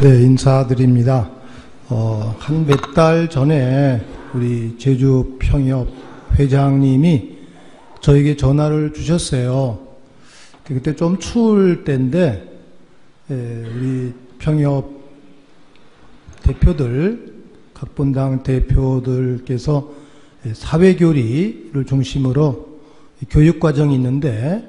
[0.00, 1.28] 네, 인사드립니다.
[1.88, 4.00] 어, 한 몇 달 전에
[4.34, 5.88] 우리 제주 평협
[6.38, 7.36] 회장님이
[8.00, 9.78] 저에게 전화를 주셨어요.
[10.64, 12.44] 그때 좀 추울 때인데,
[13.30, 14.88] 예, 우리 평협
[16.42, 17.34] 대표들,
[17.74, 19.90] 각본당 대표들께서
[20.52, 22.68] 사회교리를 중심으로
[23.30, 24.62] 교육과정이 있는데,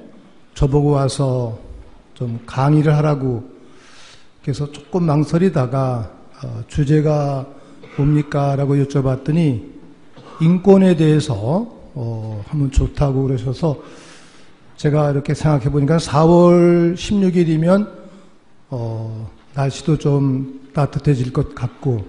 [0.54, 1.58] 저보고 와서
[2.14, 3.44] 좀 강의를 하라고
[4.50, 6.10] 그래서 조금 망설이다가
[6.42, 7.46] 어, 주제가
[7.96, 8.56] 뭡니까?
[8.56, 9.62] 라고 여쭤봤더니
[10.40, 13.76] 인권에 대해서 어, 하면 좋다고 그러셔서
[14.76, 17.90] 제가 이렇게 생각해 보니까 4월 16일이면
[18.70, 22.04] 어, 날씨도 좀 따뜻해질 것 같고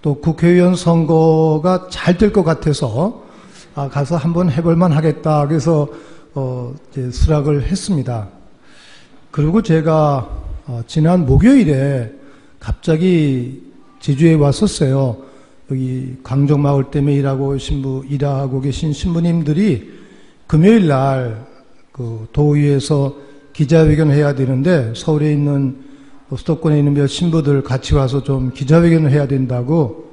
[0.00, 3.24] 또 국회의원 선거가 잘 될 것 같아서
[3.74, 5.46] 아, 가서 한번 해볼만 하겠다.
[5.46, 5.86] 그래서
[6.32, 6.74] 어,
[7.12, 8.28] 수락을 했습니다.
[9.30, 12.12] 그리고 제가 어, 지난 목요일에
[12.60, 13.60] 갑자기
[13.98, 15.16] 제주에 왔었어요.
[15.68, 19.90] 여기 강정마을 때문에 일하고 신부 일하고 계신 신부님들이
[20.46, 21.50] 금요일 날
[22.00, 23.14] 그 도의에서
[23.52, 25.76] 기자회견을 해야 되는데 서울에 있는
[26.34, 30.10] 수도권에 있는 몇 신부들 같이 와서 좀 기자회견을 해야 된다고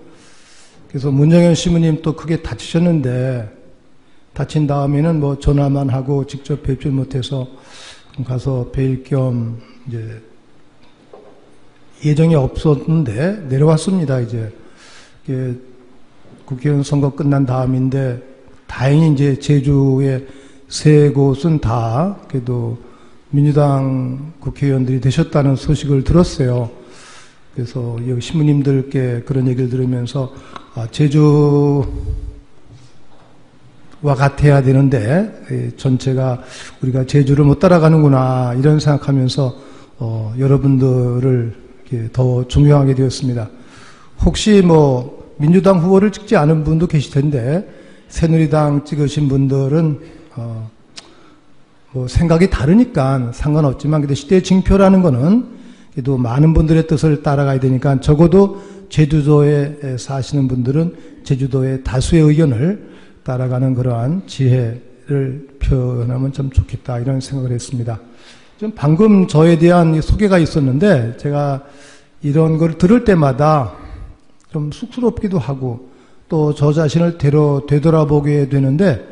[0.89, 3.49] 그래서 문정현 신부님 또 크게 다치셨는데
[4.33, 7.47] 다친 다음에는 뭐 전화만 하고 직접 뵙지 못해서
[8.25, 10.21] 가서 뵐 겸 이제
[12.03, 14.19] 예정이 없었는데 내려왔습니다.
[14.19, 14.51] 이제
[16.45, 18.21] 국회의원 선거 끝난 다음인데
[18.67, 20.25] 다행히 이제 제주의
[20.69, 22.77] 세 곳은 다 그래도
[23.29, 26.69] 민주당 국회의원들이 되셨다는 소식을 들었어요.
[27.53, 30.31] 그래서 여기 신부님들께 그런 얘기를 들으면서
[30.75, 31.87] 아, 제주와
[34.15, 36.43] 같아야 되는데 전체가
[36.81, 39.55] 우리가 제주를 못 따라가는구나 이런 생각하면서
[39.99, 41.66] 어, 여러분들을
[42.11, 43.49] 더 중요하게 되었습니다.
[44.23, 47.67] 혹시 뭐 민주당 후보를 찍지 않은 분도 계실 텐데
[48.09, 49.99] 새누리당 찍으신 분들은
[50.35, 50.69] 어,
[51.91, 55.45] 뭐 생각이 다르니까 상관없지만 근데 시대 징표라는 거는
[55.91, 62.87] 그래도 많은 분들의 뜻을 따라가야 되니까 적어도 제주도에 사시는 분들은 제주도의 다수의 의견을
[63.23, 67.99] 따라가는 그러한 지혜를 표현하면 참 좋겠다 이런 생각을 했습니다.
[68.57, 71.63] 좀 방금 저에 대한 소개가 있었는데 제가
[72.23, 73.73] 이런 걸 들을 때마다
[74.51, 75.89] 좀 쑥스럽기도 하고
[76.29, 79.07] 또 저 자신을 되려, 되돌아보게 되는데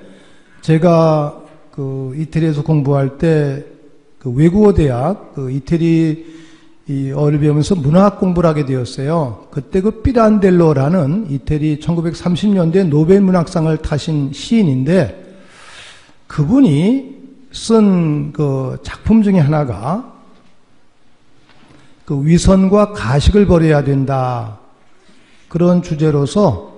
[0.62, 1.42] 제가
[1.72, 3.76] 그 이태리에서 공부할 때
[4.26, 6.26] 그 외국어 대학 그 이태리
[6.88, 9.46] 이 어를 배우면서 문학 공부를 하게 되었어요.
[9.52, 15.36] 그때 그 피란델로라는 이태리 1930년대 노벨 문학상을 타신 시인인데
[16.26, 17.15] 그분이
[17.56, 20.14] 쓴 그 작품 중에 하나가
[22.04, 24.60] 그 위선과 가식을 버려야 된다.
[25.48, 26.74] 그런 주제로서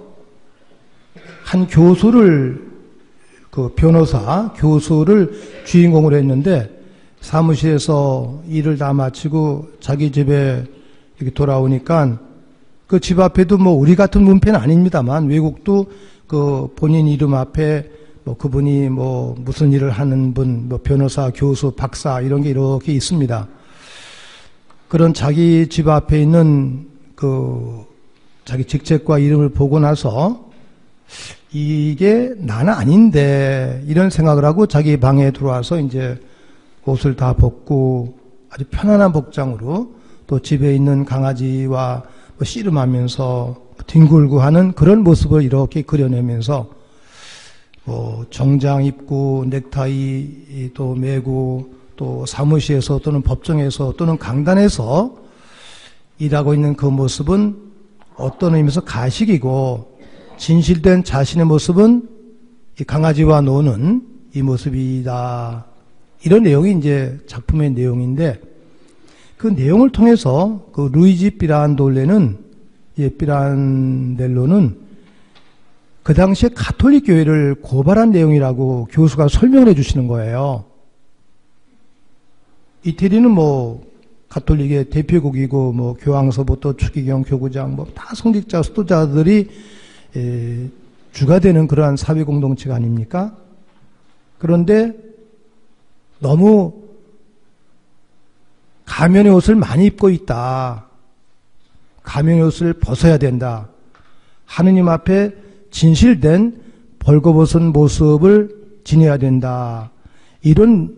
[1.43, 2.67] 한 교수를
[3.49, 5.33] 그 변호사 교수를
[5.65, 6.69] 주인공으로 했는데
[7.21, 10.63] 사무실에서 일을 다 마치고 자기 집에
[11.17, 12.19] 이렇게 돌아오니까
[12.85, 15.87] 그 집 앞에도 뭐 우리 같은 문패는 아닙니다만 외국도
[16.27, 17.89] 그 본인 이름 앞에
[18.27, 23.47] 뭐 그분이 뭐 무슨 일을 하는 분, 뭐 변호사, 교수, 박사 이런 게 이렇게 있습니다.
[24.89, 27.85] 그런 자기 집 앞에 있는 그
[28.43, 30.45] 자기 직책과 이름을 보고 나서
[31.53, 36.19] 이게 나는 아닌데 이런 생각을 하고 자기 방에 들어와서 이제
[36.83, 38.17] 옷을 다 벗고
[38.49, 39.95] 아주 편안한 복장으로
[40.27, 42.03] 또 집에 있는 강아지와
[42.35, 43.55] 뭐 씨름하면서
[43.87, 46.75] 뒹굴고 하는 그런 모습을 이렇게 그려내면서
[47.87, 55.15] 뭐 정장 입고 넥타이 또 메고 또 사무실에서 또는 법정에서 또는 강단에서
[56.19, 57.55] 일하고 있는 그 모습은
[58.17, 59.99] 어떤 의미에서 가식이고
[60.35, 62.09] 진실된 자신의 모습은
[62.81, 65.65] 이 강아지와 노는 이 모습이다.
[66.25, 68.41] 이런 내용이 이제 작품의 내용인데
[69.37, 72.37] 그 내용을 통해서 그 루이지 피란돌레는
[72.99, 74.86] 예, 피란델로는
[76.07, 80.63] 그 당시에 가톨릭 교회를 고발한 내용이라고 교수가 설명을 해주시는 거예요.
[82.85, 83.85] 이태리는 뭐
[84.29, 89.49] 가톨릭의 대표국이고 뭐 교황서부터 추기경 교구장 뭐 다 성직자 수도자들이
[90.15, 90.69] 에,
[91.11, 93.35] 주가 되는 그러한 사회 공동체가 아닙니까?
[94.37, 94.93] 그런데
[96.19, 96.83] 너무
[98.85, 100.85] 가면의 옷을 많이 입고 있다.
[102.03, 103.67] 가면의 옷을 벗어야 된다.
[104.45, 106.61] 하느님 앞에 진실된
[106.99, 109.91] 벌거벗은 모습을 지내야 된다.
[110.41, 110.95] 이런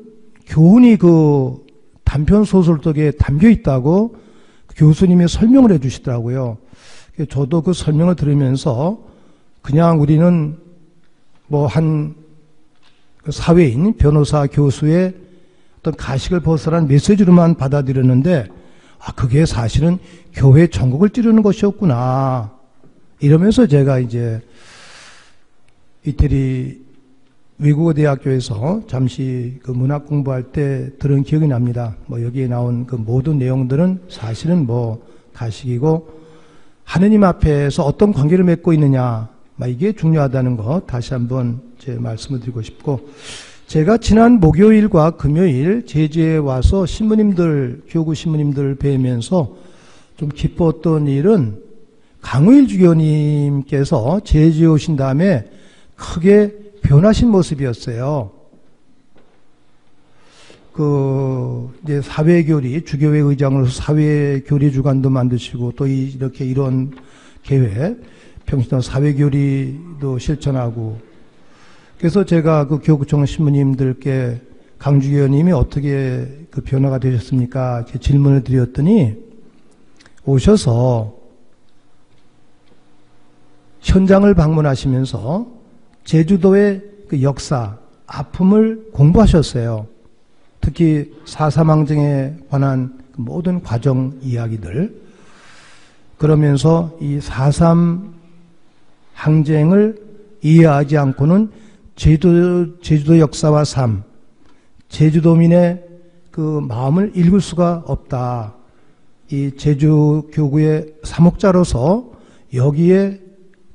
[0.47, 1.65] 교훈이 그
[2.03, 4.15] 단편 소설 속에 담겨 있다고
[4.75, 6.57] 교수님이 설명을 해 주시더라고요.
[7.29, 8.99] 저도 그 설명을 들으면서
[9.61, 10.57] 그냥 우리는
[11.47, 12.15] 뭐 한
[13.29, 15.13] 사회인, 변호사, 교수의
[15.79, 18.47] 어떤 가식을 벗어난 메시지로만 받아들였는데,
[18.99, 19.97] 아, 그게 사실은
[20.33, 22.51] 교회 전국을 찌르는 것이었구나.
[23.21, 24.41] 이러면서 제가 이제
[26.05, 26.81] 이태리
[27.57, 31.97] 외국어 대학교에서 잠시 그 문학 공부할 때 들은 기억이 납니다.
[32.05, 36.19] 뭐 여기에 나온 그 모든 내용들은 사실은 뭐 가식이고
[36.85, 39.27] 하느님 앞에서 어떤 관계를 맺고 있느냐,
[39.67, 43.09] 이게 중요하다는 거 다시 한번 제 말씀을 드리고 싶고
[43.67, 49.55] 제가 지난 목요일과 금요일 제주에 와서 신부님들 교구 신부님들 뵈면서
[50.15, 51.68] 좀 기뻤던 일은
[52.21, 55.45] 강우일 주교님께서 제주에 오신 다음에
[55.95, 58.31] 크게 변하신 모습이었어요.
[60.73, 66.93] 그 이제 사회교리 주교회 의장으로서 사회교리 주관도 만드시고 또 이렇게 이런
[67.43, 68.01] 계획
[68.45, 70.99] 평신도 사회교리도 실천하고
[71.97, 74.41] 그래서 제가 그 교구청 신부님들께
[74.77, 77.79] 강주교님이 어떻게 그 변화가 되셨습니까?
[77.81, 79.17] 이렇게 질문을 드렸더니
[80.23, 81.18] 오셔서
[83.81, 85.47] 현장을 방문하시면서
[86.03, 87.77] 제주도의 그 역사,
[88.07, 89.87] 아픔을 공부하셨어요.
[90.61, 95.01] 특히 사사망정에 관한 그 모든 과정 이야기들.
[96.17, 98.13] 그러면서 이 사삼
[99.13, 99.97] 항쟁을
[100.41, 101.51] 이해하지 않고는
[101.95, 104.03] 제주도, 제주도 역사와 삶,
[104.89, 105.83] 제주도민의
[106.31, 108.55] 그 마음을 읽을 수가 없다.
[109.31, 112.11] 이 제주 교구의 사목자로서
[112.53, 113.19] 여기에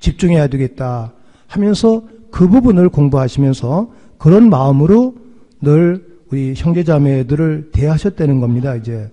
[0.05, 1.13] 집중해야 되겠다
[1.47, 5.15] 하면서 그 부분을 공부하시면서 그런 마음으로
[5.63, 8.75] 늘 우리 형제자매들을 대하셨다는 겁니다.
[8.75, 9.11] 이제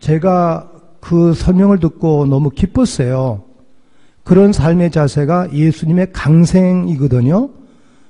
[0.00, 0.70] 제가
[1.00, 3.44] 그 설명을 듣고 너무 기뻤어요.
[4.24, 7.50] 그런 삶의 자세가 예수님의 강생이거든요.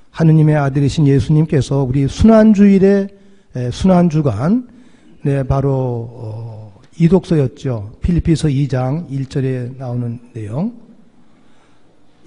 [0.09, 3.09] 하느님의 아들이신 예수님께서 우리 순환주일의
[3.71, 4.67] 순환주간,
[5.23, 7.97] 네, 바로, 어, 이독서였죠.
[8.01, 10.86] 필리피서 2장 1절에 나오는 내용.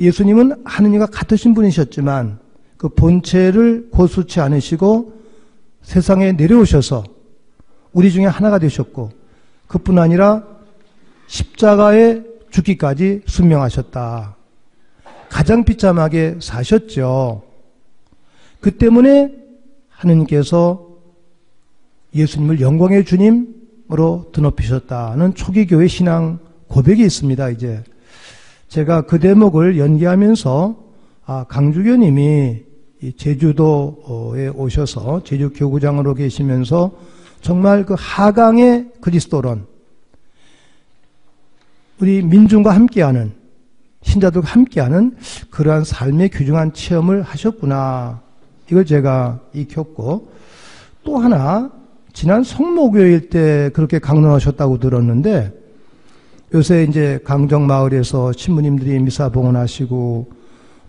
[0.01, 2.39] 예수님은 하느님과 같으신 분이셨지만
[2.77, 5.21] 그 본체를 고수치 않으시고
[5.83, 7.05] 세상에 내려오셔서
[7.93, 9.11] 우리 중에 하나가 되셨고
[9.67, 10.45] 그뿐 아니라
[11.27, 14.37] 십자가에 죽기까지 순명하셨다.
[15.29, 17.43] 가장 비참하게 사셨죠.
[18.61, 19.33] 그 때문에
[19.89, 20.89] 하느님께서
[22.15, 27.51] 예수님을 영광의 주님으로 드높이셨다는 초기 교회 신앙 고백이 있습니다.
[27.51, 27.85] 이제
[28.71, 30.77] 제가 그 대목을 연기하면서
[31.27, 32.63] 아, 강주교님이
[33.17, 36.93] 제주도에 오셔서 제주 교구장으로 계시면서
[37.41, 39.67] 정말 그 하강의 그리스도론
[42.01, 43.33] 우리 민중과 함께하는
[44.03, 45.17] 신자들과 함께하는
[45.51, 48.23] 그러한 삶의 귀중한 체험을 하셨구나.
[48.71, 50.31] 이걸 제가 익혔고
[51.03, 51.73] 또 하나
[52.13, 55.60] 지난 성모교일 때 그렇게 강론하셨다고 들었는데
[56.53, 60.33] 요새 이제 강정마을에서 신부님들이 미사 봉헌하시고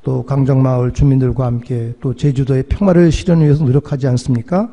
[0.02, 4.72] 또 강정마을 주민들과 함께 또 제주도의 평화를 실현을 위해서 노력하지 않습니까?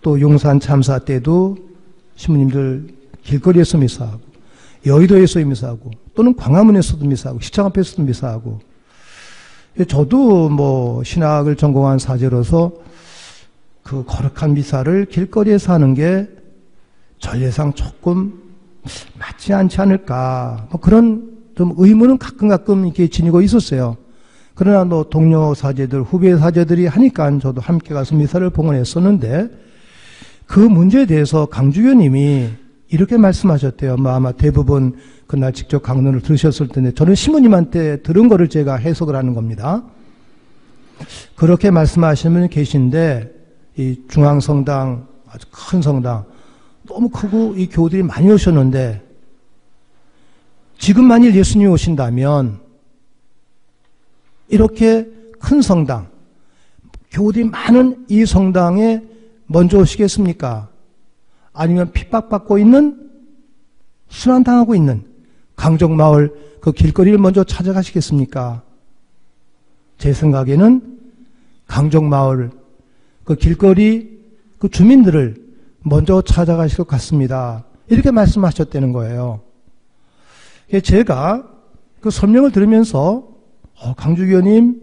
[0.00, 1.56] 또 용산 참사 때도
[2.16, 2.88] 신부님들
[3.22, 4.20] 길거리에서 미사하고
[4.84, 8.58] 여의도에서 미사하고 또는 광화문에서도 미사하고 시청 앞에서도 미사하고
[9.86, 12.72] 저도 뭐 신학을 전공한 사제로서
[13.84, 16.28] 그 거룩한 미사를 길거리에서 하는 게
[17.20, 18.41] 전례상 조금
[19.18, 23.96] 맞지 않지 않을까 뭐 그런 좀 의문은 가끔 가끔 이렇게 지니고 있었어요.
[24.54, 29.48] 그러나 또 동료 사제들, 후배 사제들이 하니까 저도 함께 가서 미사를 봉헌했었는데
[30.46, 32.50] 그 문제에 대해서 강주교님이
[32.88, 33.96] 이렇게 말씀하셨대요.
[33.96, 34.96] 뭐 아마 대부분
[35.26, 39.82] 그날 직접 강론을 들으셨을 텐데 저는 시모님한테 들은 거를 제가 해석을 하는 겁니다.
[41.34, 43.32] 그렇게 말씀하시는 분이 계신데
[43.78, 46.24] 이 중앙성당 아주 큰 성당
[46.84, 49.02] 너무 크고 이 교우들이 많이 오셨는데
[50.78, 52.60] 지금 만일 예수님이 오신다면
[54.48, 55.08] 이렇게
[55.38, 56.08] 큰 성당
[57.10, 59.02] 교우들이 많은 이 성당에
[59.46, 60.68] 먼저 오시겠습니까?
[61.52, 63.10] 아니면 핍박받고 있는
[64.08, 65.04] 순환당하고 있는
[65.56, 68.62] 강정마을 그 길거리를 먼저 찾아가시겠습니까?
[69.98, 70.98] 제 생각에는
[71.66, 72.50] 강정마을
[73.24, 74.20] 그 길거리
[74.58, 75.41] 그 주민들을
[75.82, 77.64] 먼저 찾아가실 것 같습니다.
[77.88, 79.40] 이렇게 말씀하셨다는 거예요.
[80.82, 81.48] 제가
[82.00, 83.28] 그 설명을 들으면서
[83.80, 84.80] 어, 강주교님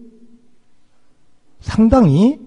[1.62, 2.40] 상당히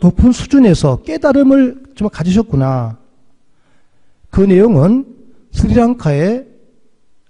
[0.00, 2.98] 높은 수준에서 깨달음을 좀 가지셨구나.
[4.30, 5.06] 그 내용은
[5.52, 6.46] 스리랑카의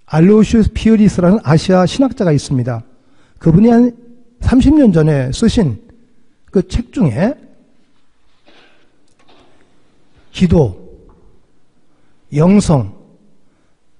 [0.05, 2.83] 알로시우스 피어리스라는 아시아 신학자가 있습니다.
[3.37, 3.95] 그분이 한
[4.41, 5.81] 30년 전에 쓰신
[6.51, 7.35] 그 책 중에
[10.31, 11.07] 기도,
[12.35, 12.93] 영성,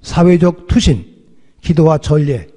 [0.01, 1.05] 사회적 투신,
[1.61, 2.47] 기도와 전례.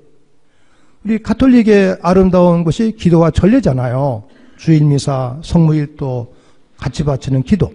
[1.05, 4.25] 우리 가톨릭의 아름다운 것이 기도와 전례잖아요.
[4.57, 6.35] 주일미사, 성무일도
[6.77, 7.73] 같이 바치는 기도.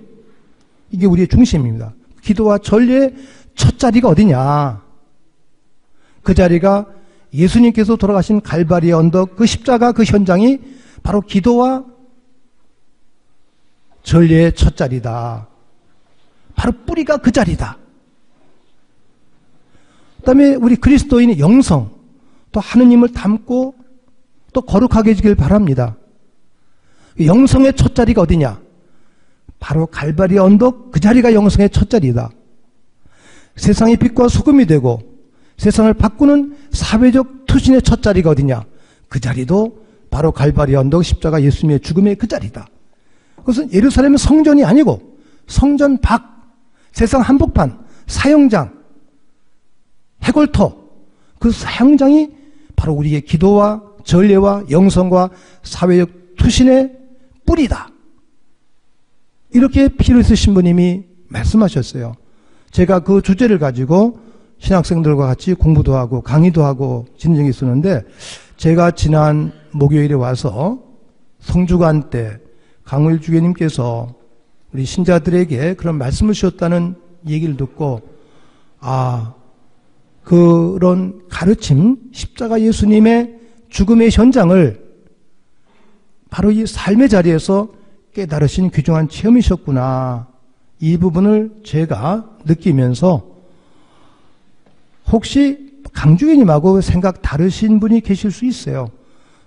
[0.89, 1.93] 이게 우리의 중심입니다.
[2.21, 3.13] 기도와 전례의
[3.55, 4.81] 첫 자리가 어디냐?
[6.23, 6.87] 그 자리가
[7.33, 10.59] 예수님께서 돌아가신 갈바리 언덕 그 십자가 그 현장이
[11.03, 11.85] 바로 기도와
[14.03, 15.47] 전례의 첫 자리다.
[16.57, 17.77] 바로 뿌리가 그 자리다.
[20.17, 21.91] 그 다음에 우리 그리스도인의 영성,
[22.51, 23.75] 또 하느님을 닮고
[24.51, 25.95] 또 거룩하게 해주길 바랍니다.
[27.23, 28.59] 영성의 첫 자리가 어디냐?
[29.59, 32.31] 바로 갈바리 언덕 그 자리가 영성의 첫 자리다.
[33.55, 34.99] 세상의 빛과 소금이 되고
[35.57, 38.65] 세상을 바꾸는 사회적 투신의 첫 자리가 어디냐?
[39.07, 42.67] 그 자리도 바로 갈바리 언덕 십자가 예수님의 죽음의 그 자리다.
[43.37, 46.36] 그것은 예루살렘의 성전이 아니고 성전 밖
[46.97, 47.77] 세상 한복판,
[48.07, 48.73] 사형장,
[50.23, 50.75] 해골터,
[51.37, 52.31] 그 사형장이
[52.75, 55.29] 바로 우리의 기도와 전례와 영성과
[55.61, 56.97] 사회적 투신의
[57.45, 57.89] 뿌리다.
[59.53, 62.15] 이렇게 피르스 신부님이 말씀하셨어요.
[62.71, 64.19] 제가 그 주제를 가지고
[64.57, 68.05] 신학생들과 같이 공부도 하고 강의도 하고 진행이 있었는데
[68.55, 70.79] 제가 지난 목요일에 와서
[71.41, 72.39] 성주관 때
[72.85, 74.16] 강을 주교님께서
[74.73, 76.95] 우리 신자들에게 그런 말씀을 주셨다는
[77.27, 78.01] 얘기를 듣고
[78.79, 79.33] 아
[80.23, 84.87] 그런 가르침 십자가 예수님의 죽음의 현장을
[86.29, 87.69] 바로 이 삶의 자리에서
[88.13, 90.27] 깨달으신 귀중한 체험이셨구나.
[90.79, 93.25] 이 부분을 제가 느끼면서
[95.11, 98.89] 혹시 강주교님하고 생각 다르신 분이 계실 수 있어요.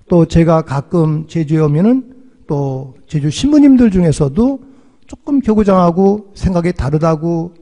[0.09, 2.15] 또 제가 가끔 제주에 오면은
[2.47, 4.70] 또 제주 신부님들 중에서도
[5.11, 7.53] 조금 교구장하고 생각이 다르다고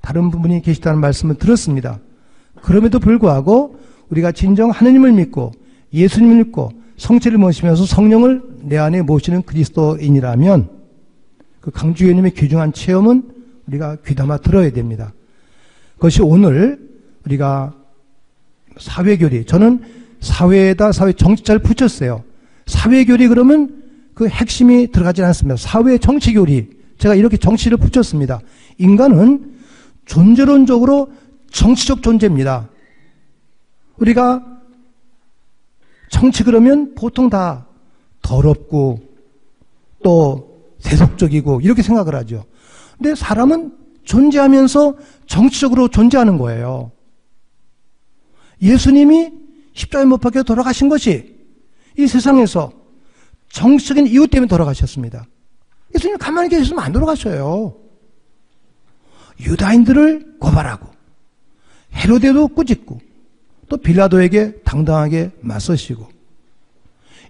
[0.00, 2.00] 다른 부분이 계시다는 말씀을 들었습니다.
[2.60, 3.78] 그럼에도 불구하고
[4.08, 5.52] 우리가 진정 하느님을 믿고
[5.94, 10.70] 예수님을 믿고 성체를 모시면서 성령을 내 안에 모시는 그리스도인이라면
[11.60, 13.30] 그 강주교님의 귀중한 체험은
[13.68, 15.12] 우리가 귀담아 들어야 됩니다.
[15.94, 16.80] 그것이 오늘
[17.24, 17.74] 우리가
[18.76, 19.82] 사회교리, 저는
[20.18, 22.24] 사회에다 사회 정치 잘 붙였어요.
[22.66, 25.54] 사회교리 그러면 그 핵심이 들어가지 않습니다.
[25.54, 28.40] 사회 정치교리, 제가 이렇게 정치를 붙였습니다.
[28.78, 29.58] 인간은
[30.04, 31.12] 존재론적으로
[31.50, 32.68] 정치적 존재입니다.
[33.98, 34.44] 우리가
[36.10, 37.66] 정치 그러면 보통 다
[38.22, 39.00] 더럽고
[40.02, 42.44] 또 세속적이고 이렇게 생각을 하죠.
[42.96, 46.90] 근데 사람은 존재하면서 정치적으로 존재하는 거예요.
[48.62, 49.30] 예수님이
[49.74, 51.36] 십자가에 못 박혀 돌아가신 것이
[51.96, 52.72] 이 세상에서
[53.50, 55.26] 정치적인 이유 때문에 돌아가셨습니다.
[55.94, 57.74] 예수님 가만히 계셨으면 안 돌아갔어요.
[59.40, 60.88] 유다인들을 고발하고
[61.94, 63.00] 헤로데도 꾸짖고
[63.68, 66.08] 또 빌라도에게 당당하게 맞서시고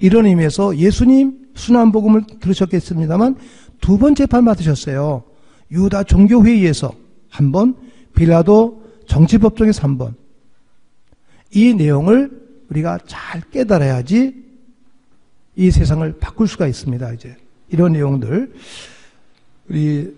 [0.01, 3.37] 이런 의미에서 예수님 순환 복음을 들으셨겠습니다만
[3.81, 5.25] 두 번 재판 받으셨어요.
[5.71, 6.93] 유다 종교 회의에서
[7.29, 7.77] 한 번,
[8.15, 10.15] 빌라도 정치법정에서 한 번.
[11.53, 12.31] 이 내용을
[12.71, 14.35] 우리가 잘 깨달아야지
[15.57, 17.37] 이 세상을 바꿀 수가 있습니다, 이제.
[17.71, 18.53] 이런 내용들
[19.69, 20.17] 우리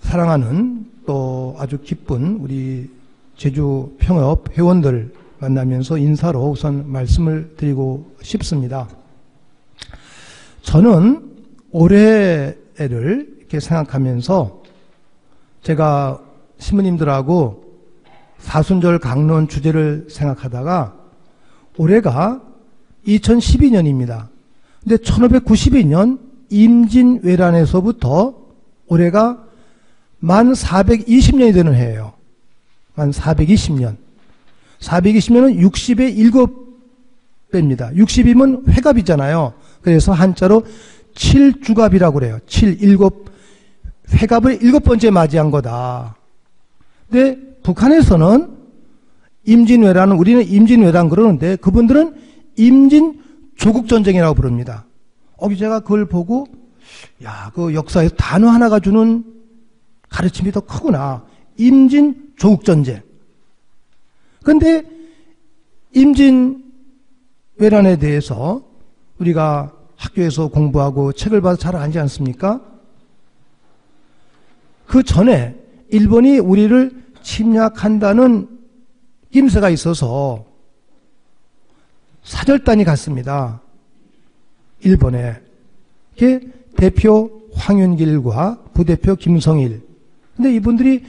[0.00, 2.88] 사랑하는 또 아주 기쁜 우리
[3.36, 8.88] 제주 평업 회원들 만나면서 인사로 우선 말씀을 드리고 싶습니다.
[10.62, 11.28] 저는
[11.70, 14.62] 올해를 이렇게 생각하면서
[15.62, 16.20] 제가
[16.58, 17.64] 신부님들하고
[18.38, 20.94] 사순절 강론 주제를 생각하다가
[21.76, 22.42] 올해가
[23.06, 24.28] 2012년입니다.
[24.80, 28.34] 근데 1592년 임진왜란에서부터
[28.86, 29.44] 올해가
[30.18, 32.14] 만 420년이 되는 해예요.
[32.94, 33.96] 만 420년.
[34.80, 36.16] 420년은 60의
[37.52, 37.94] 7배입니다.
[37.96, 39.52] 60이면 회갑이잖아요.
[39.82, 40.64] 그래서 한자로
[41.14, 42.38] 7주갑이라고 그래요.
[42.46, 42.96] 7, 7,
[44.12, 46.16] 회갑을 일곱 번째 맞이한 거다.
[47.10, 48.56] 근데 북한에서는
[49.44, 52.14] 임진왜란은 우리는 임진왜란 그러는데 그분들은
[52.56, 53.20] 임진
[53.56, 54.84] 조국전쟁이라고 부릅니다.
[55.38, 56.46] 어, 제가 그걸 보고,
[57.24, 59.24] 야, 그 역사에서 단어 하나가 주는
[60.08, 61.24] 가르침이 더 크구나.
[61.56, 63.02] 임진 조국 전쟁.
[64.42, 64.84] 근데
[65.94, 66.64] 임진
[67.56, 68.62] 외란에 대해서
[69.18, 72.60] 우리가 학교에서 공부하고 책을 봐서 잘 알지 않습니까?
[74.86, 75.56] 그 전에
[75.90, 78.48] 일본이 우리를 침략한다는
[79.30, 80.46] 임세가 있어서
[82.22, 83.60] 사절단이 갔습니다.
[84.80, 85.40] 일본에.
[86.14, 86.40] 그게
[86.76, 89.82] 대표 황윤길과 부대표 김성일.
[90.36, 91.04] 근데 이분들이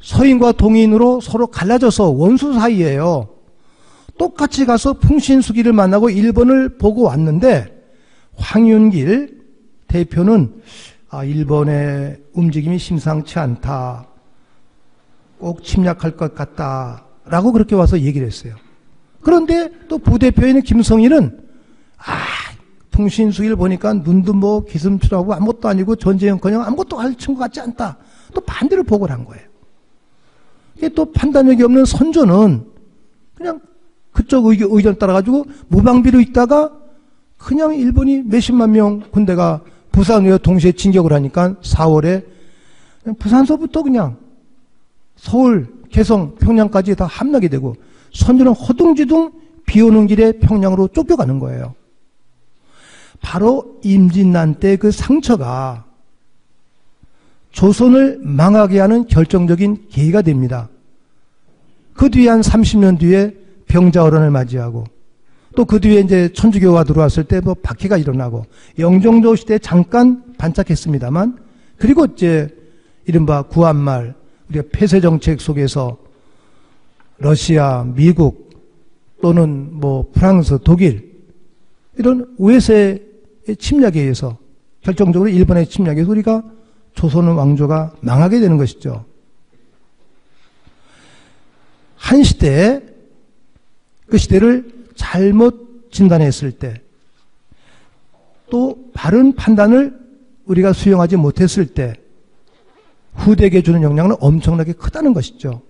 [0.00, 3.28] 서인과 동인으로 서로 갈라져서 원수 사이예요.
[4.18, 7.80] 똑같이 가서 풍신수기를 만나고 일본을 보고 왔는데
[8.36, 9.40] 황윤길
[9.88, 10.62] 대표는
[11.08, 14.06] 아, 일본의 움직임이 심상치 않다.
[15.38, 17.06] 꼭 침략할 것 같다.
[17.24, 18.54] 라고 그렇게 와서 얘기를 했어요.
[19.20, 21.40] 그런데 또 부대표인 김성일은
[21.98, 22.49] 아,
[23.00, 27.96] 풍신수기를 보니까 눈도 뭐 기슴출하고 아무것도 아니고 전쟁은커녕 아무것도 할 친구 같지 않다.
[28.34, 29.44] 또 반대로 보고를 한 거예요.
[30.76, 32.66] 이게 또 판단력이 없는 선조는
[33.34, 33.60] 그냥
[34.12, 36.72] 그쪽 의견, 의견 따라가지고 무방비로 있다가
[37.38, 42.24] 그냥 일본이 몇십만 명 군대가 부산에 동시에 진격을 하니까 4월에
[43.18, 44.16] 부산서부터 그냥
[45.16, 47.74] 서울, 개성, 평양까지 다 함락이 되고
[48.12, 49.32] 선조는 허둥지둥
[49.66, 51.74] 비 오는 길에 평양으로 쫓겨가는 거예요.
[53.20, 55.84] 바로 임진난 때 그 상처가
[57.52, 60.68] 조선을 망하게 하는 결정적인 계기가 됩니다.
[61.94, 63.34] 그 뒤에 한 30년 뒤에
[63.66, 64.84] 병자호란을 맞이하고
[65.56, 68.46] 또 그 뒤에 이제 천주교가 들어왔을 때 뭐 박해가 일어나고
[68.78, 71.38] 영종조 시대 잠깐 반짝했습니다만
[71.76, 72.48] 그리고 이제
[73.06, 74.14] 이른바 구한말
[74.48, 75.98] 우리가 폐쇄 정책 속에서
[77.18, 78.50] 러시아, 미국
[79.20, 81.10] 또는 뭐 프랑스, 독일
[81.98, 83.09] 이런 외세의
[83.58, 84.38] 침략에 의해서
[84.82, 86.42] 결정적으로 일본의 침략에 의해서 우리가
[86.94, 89.04] 조선 왕조가 망하게 되는 것이죠.
[91.96, 92.80] 한 시대에
[94.06, 96.80] 그 시대를 잘못 진단했을 때,
[98.50, 99.98] 또 바른 판단을
[100.46, 101.94] 우리가 수용하지 못했을 때,
[103.14, 105.62] 후대에게 주는 영향은 엄청나게 크다는 것이죠.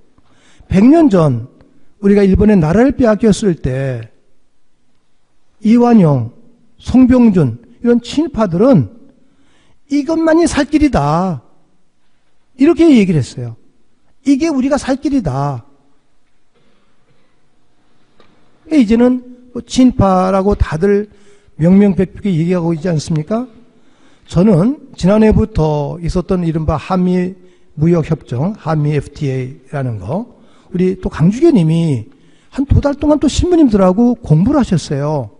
[0.69, 1.49] 100년 전
[2.01, 4.11] 우리가 일본의 나라를 빼앗겼을 때
[5.63, 6.33] 이완용,
[6.79, 8.91] 송병준 이런 친일파들은
[9.91, 11.43] 이것만이 살 길이다.
[12.57, 13.57] 이렇게 얘기를 했어요.
[14.27, 15.65] 이게 우리가 살 길이다.
[18.73, 21.11] 이제는 뭐 친파라고 다들
[21.57, 23.49] 명명백백히 얘기하고 있지 않습니까?
[24.27, 27.35] 저는 지난해부터 있었던 이른바 한미
[27.75, 30.39] 무역협정, 한미 FTA라는 거,
[30.73, 32.07] 우리 또 강주계님이
[32.51, 35.31] 한 두 달 동안 또 신부님들하고 공부를 하셨어요.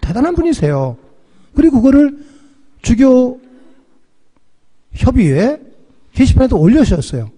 [0.00, 0.96] 대단한 분이세요.
[1.58, 2.16] 그리고 그거를
[2.82, 3.40] 주교
[4.92, 5.60] 협의회
[6.12, 7.30] 게시판에도 올려주셨어요.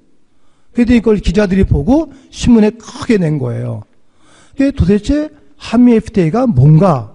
[0.75, 3.83] 그랬더니 이걸 기자들이 보고 신문에 크게 낸 거예요.
[4.77, 7.15] 도대체 한미 FTA가 뭔가?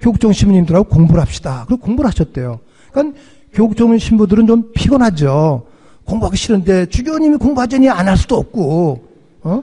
[0.00, 1.64] 교육종 신부님들하고 공부를 합시다.
[1.68, 2.58] 그리고 공부를 하셨대요.
[2.90, 3.20] 그러니까
[3.52, 5.64] 교육종 신부들은 좀 피곤하죠.
[6.04, 9.06] 공부하기 싫은데 주교님이 공부하자니 안 할 수도 없고,
[9.42, 9.62] 어?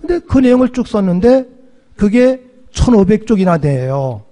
[0.00, 1.46] 근데 그 내용을 쭉 썼는데
[1.94, 4.24] 그게 1500쪽이나 돼요.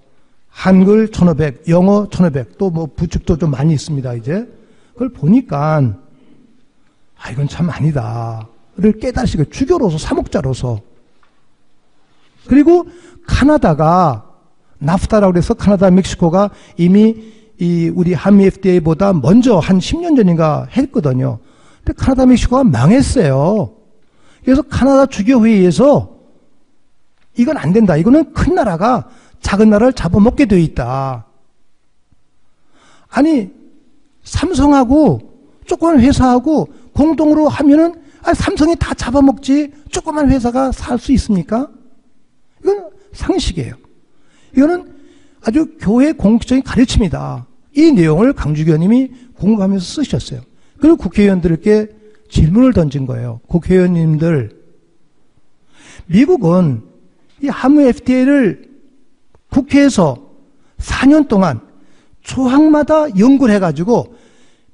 [0.57, 4.49] 한글 1500, 영어 1500, 또 뭐 부축도 좀 많이 있습니다, 이제.
[4.95, 5.95] 그걸 보니까,
[7.19, 10.81] 아, 이건 참 아니다.를 깨달으시고, 주교로서, 사목자로서.
[12.47, 12.87] 그리고
[13.27, 14.25] 카나다가,
[14.79, 21.39] 나프타라고 그래서 카나다, 멕시코가 이미 이 우리 한미 FTA보다 먼저 한 10년 전인가 했거든요.
[21.85, 23.73] 근데 카나다, 멕시코가 망했어요.
[24.43, 26.17] 그래서 카나다 주교회의에서
[27.37, 27.97] 이건 안 된다.
[27.97, 29.09] 이거는 큰 나라가
[29.41, 31.27] 작은 나라를 잡아먹게 되어 있다.
[33.09, 33.51] 아니,
[34.25, 35.21] 삼성하고
[35.67, 41.69] 조그만 회사하고 공동으로 하면은 아, 삼성이 다 잡아먹지 조그만 회사가 살 수 있습니까?
[42.63, 43.75] 이건 상식이에요.
[44.57, 44.93] 이거는
[45.43, 47.47] 아주 교회 공식적인 가르침이다.
[47.77, 50.41] 이 내용을 강주교님이 공부하면서 쓰셨어요.
[50.79, 51.89] 그리고 국회의원들께
[52.29, 53.41] 질문을 던진 거예요.
[53.47, 54.51] 국회의원님들,
[56.07, 56.83] 미국은
[57.43, 58.69] 이 한무 FTA를
[59.57, 60.19] 국회에서
[60.79, 61.61] 4년 동안
[62.21, 64.15] 조항마다 연구를 해가지고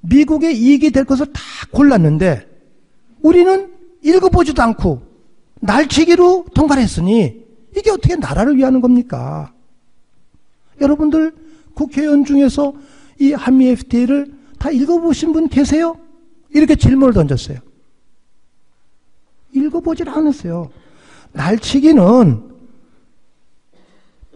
[0.01, 1.41] 미국의 이익이 될 것을 다
[1.71, 2.49] 골랐는데
[3.21, 5.03] 우리는 읽어보지도 않고
[5.61, 7.45] 날치기로 통과를 했으니
[7.77, 9.53] 이게 어떻게 나라를 위하는 겁니까?
[10.81, 11.33] 여러분들
[11.75, 12.75] 국회의원 중에서
[13.21, 15.97] 이 한미 FTA를 다 읽어보신 분 계세요?
[16.51, 17.59] 이렇게 질문을 던졌어요.
[19.53, 20.71] 읽어보질 않았어요.
[21.33, 22.52] 날치기는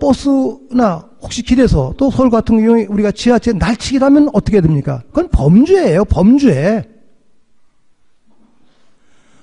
[0.01, 5.03] 버스나 혹시 길에서 또 서울 같은 경우에 우리가 지하철 날치기라면 어떻게 됩니까?
[5.09, 6.85] 그건 범죄예요, 범죄.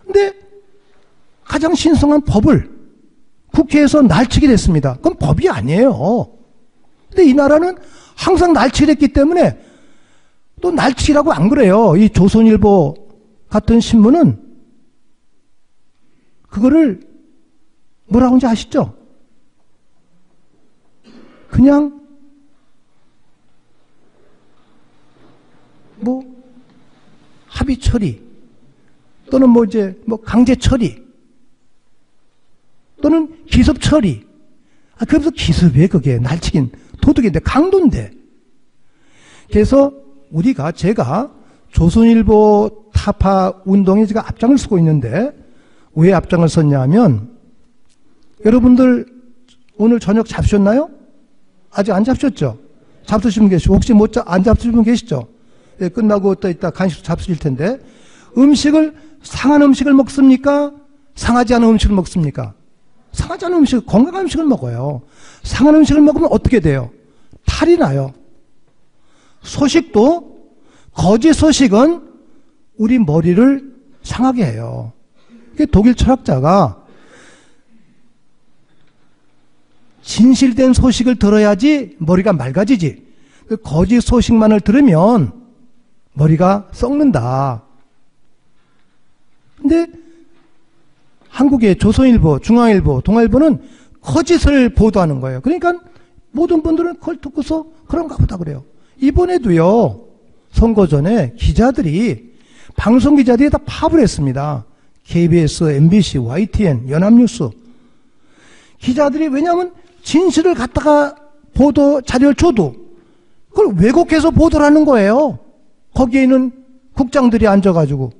[0.05, 0.33] 근데
[1.43, 2.71] 가장 신성한 법을
[3.51, 4.95] 국회에서 날치기를 했습니다.
[4.95, 6.31] 그건 법이 아니에요.
[7.09, 7.77] 근데 이 나라는
[8.15, 9.57] 항상 날치기를 했기 때문에
[10.61, 11.95] 또 날치기라고 안 그래요.
[11.97, 12.95] 이 조선일보
[13.49, 14.39] 같은 신문은
[16.49, 17.01] 그거를
[18.07, 18.95] 뭐라고 하는지 아시죠?
[21.53, 22.01] 그냥
[25.99, 26.23] 뭐
[27.45, 28.19] 합의 처리
[29.29, 31.05] 또는 뭐 이제 뭐 강제 처리
[33.03, 34.25] 또는 기습 처리
[34.97, 38.11] 아 그래서 기습이에요 그게 날치긴 도둑인데 강도인데
[39.51, 39.93] 그래서
[40.31, 41.31] 우리가 제가
[41.69, 45.31] 조선일보 타파 운동에 제가 앞장을 서고 있는데
[45.93, 47.29] 왜 앞장을 섰냐면
[48.43, 49.05] 여러분들
[49.77, 51.02] 오늘 저녁 잡수셨나요?
[51.73, 52.57] 아직 안 잡수셨죠?
[53.05, 55.27] 잡수신 분 계시고 혹시 못안 잡수신 분 계시죠?
[55.81, 57.79] 예, 끝나고 또 이따 간식 잡수실 텐데
[58.37, 60.71] 음식을 상한 음식을 먹습니까?
[61.15, 62.53] 상하지 않은 음식을 먹습니까?
[63.11, 65.01] 상하지 않은 음식, 건강한 음식을 먹어요.
[65.43, 66.89] 상한 음식을 먹으면 어떻게 돼요?
[67.45, 68.13] 탈이 나요.
[69.43, 70.33] 소식도
[70.93, 72.01] 거짓 소식은
[72.77, 74.93] 우리 머리를 상하게 해요.
[75.71, 76.82] 독일 철학자가
[80.03, 83.03] 진실된 소식을 들어야지 머리가 맑아지지.
[83.47, 85.33] 그 거짓 소식만을 들으면
[86.13, 87.63] 머리가 썩는다.
[89.59, 89.87] 근데
[91.29, 93.59] 한국의 조선일보, 중앙일보, 동아일보는
[94.01, 95.41] 거짓을 보도하는 거예요.
[95.41, 95.73] 그러니까
[96.31, 98.63] 모든 분들은 그걸 듣고서 그런가 보다 그래요.
[98.99, 99.99] 이번에도요,
[100.51, 102.33] 선거 전에 기자들이,
[102.75, 104.65] 방송 기자들이 다 파업을 했습니다.
[105.05, 107.49] KBS, MBC, YTN, 연합뉴스.
[108.79, 109.71] 기자들이 왜냐하면
[110.03, 111.15] 진실을 갖다가
[111.55, 112.75] 보도 자료를 줘도
[113.49, 115.39] 그걸 왜곡해서 보도를 하는 거예요.
[115.93, 116.51] 거기에 있는
[116.93, 118.11] 국장들이 앉아가지고.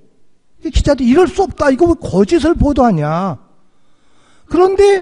[0.63, 1.72] 기자들이 이럴 수 없다.
[1.72, 3.38] 이거 왜 거짓을 보도하냐.
[4.46, 5.02] 그런데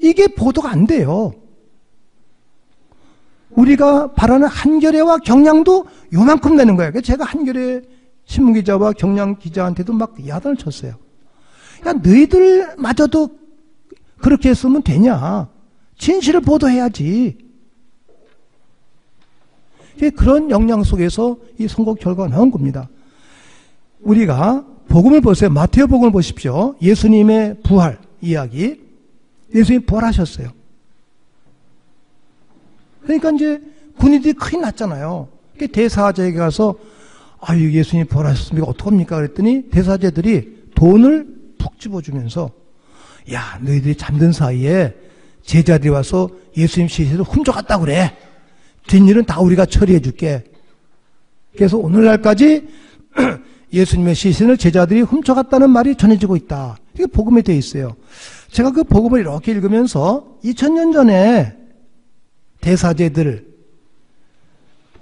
[0.00, 1.32] 이게 보도가 안 돼요.
[3.50, 7.00] 우리가 바라는 한겨레와 경량도 요만큼 내는 거예요.
[7.00, 7.82] 제가 한겨레
[8.24, 10.94] 신문기자와 경량 기자한테도 막 야단을 쳤어요.
[11.86, 13.30] 야, 너희들마저도
[14.18, 15.48] 그렇게 했으면 되냐.
[15.98, 17.36] 진실을 보도해야지.
[20.16, 22.88] 그런 역량 속에서 이 선거 결과가 나온 겁니다.
[24.00, 25.50] 우리가 복음을 보세요.
[25.50, 26.76] 마태오 복음을 보십시오.
[26.80, 28.80] 예수님의 부활 이야기.
[29.54, 30.50] 예수님 부활하셨어요.
[33.02, 33.60] 그러니까 이제
[33.98, 35.28] 군인들이 큰일 났잖아요.
[35.72, 36.76] 대사제에게 가서
[37.40, 38.68] 아유 예수님 부활하셨습니까?
[38.68, 39.16] 어떡합니까?
[39.16, 41.26] 그랬더니 대사제들이 돈을
[41.58, 42.50] 푹 집어주면서
[43.32, 44.94] 야 너희들이 잠든 사이에
[45.48, 48.14] 제자들이 와서 예수님 시신을 훔쳐갔다 그래.
[48.86, 50.44] 뒷일은 다 우리가 처리해 줄게.
[51.56, 52.68] 그래서 오늘날까지
[53.72, 56.76] 예수님의 시신을 제자들이 훔쳐갔다는 말이 전해지고 있다.
[56.94, 57.96] 이게 복음에 되어 있어요.
[58.50, 61.56] 제가 그 복음을 이렇게 읽으면서 2000년 전에
[62.60, 63.46] 대사제들,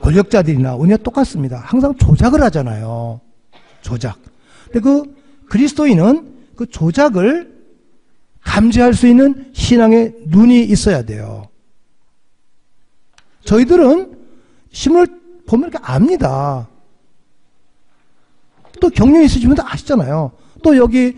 [0.00, 1.58] 권력자들이나 은혜 똑같습니다.
[1.58, 3.20] 항상 조작을 하잖아요.
[3.82, 4.16] 조작.
[4.66, 5.16] 근데 그
[5.48, 7.55] 그리스도인은 그 조작을
[8.46, 11.48] 감지할 수 있는 신앙의 눈이 있어야 돼요.
[13.44, 14.16] 저희들은
[14.70, 15.06] 신문을
[15.46, 16.68] 보면 이렇게 압니다.
[18.80, 20.32] 또 경륜 있으신 분들 아시잖아요.
[20.62, 21.16] 또 여기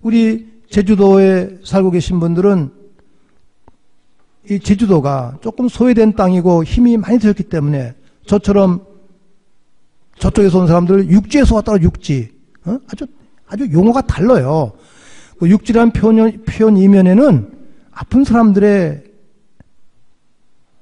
[0.00, 2.72] 우리 제주도에 살고 계신 분들은
[4.48, 7.94] 이 제주도가 조금 소외된 땅이고 힘이 많이 들었기 때문에
[8.26, 8.86] 저처럼
[10.18, 12.32] 저쪽에서 온 사람들 육지에서 왔다가 육지
[12.64, 12.78] 어?
[12.88, 13.06] 아주
[13.46, 14.72] 아주 용어가 달라요.
[15.40, 17.50] 그 육지란 표현, 표현 이면에는
[17.92, 19.04] 아픈 사람들의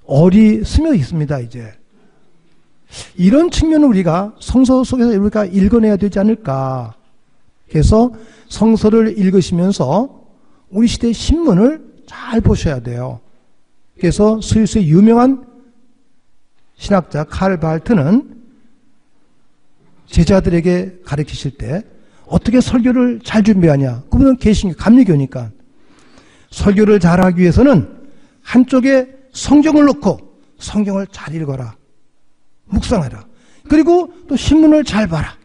[0.04, 1.72] 얼이 스며 있습니다, 이제.
[3.16, 6.96] 이런 측면을 우리가 성서 속에서 우리가 읽어내야 되지 않을까.
[7.68, 8.10] 그래서
[8.48, 10.26] 성서를 읽으시면서
[10.70, 13.20] 우리 시대 신문을 잘 보셔야 돼요.
[13.96, 15.46] 그래서 스위스의 유명한
[16.74, 18.42] 신학자 칼 발트는
[20.06, 21.84] 제자들에게 가르치실 때
[22.28, 24.04] 어떻게 설교를 잘 준비하냐?
[24.10, 25.50] 그분은 계신 감리교니까.
[26.50, 27.88] 설교를 잘하기 위해서는
[28.42, 30.18] 한쪽에 성경을 놓고
[30.58, 31.74] 성경을 잘 읽어라.
[32.66, 33.26] 묵상하라.
[33.68, 35.36] 그리고 또 신문을 잘 봐라.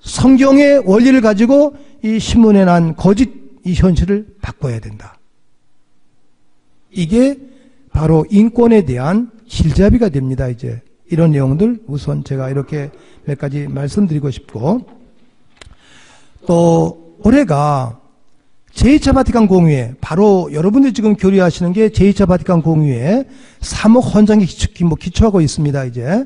[0.00, 5.18] 성경의 원리를 가지고 이 신문에 난 거짓 이 현실을 바꿔야 된다.
[6.90, 7.36] 이게
[7.90, 10.80] 바로 인권에 대한 실잡이가 됩니다, 이제.
[11.10, 12.90] 이런 내용들 우선 제가 이렇게
[13.24, 14.86] 몇 가지 말씀드리고 싶고
[16.46, 18.00] 또 올해가
[18.72, 23.24] 제2차 바티칸 공유회 바로 여러분들 지금 교류하시는 게 제2차 바티칸 공유회
[23.60, 26.24] 3억 헌장에 기초, 뭐 기초하고 있습니다 이제.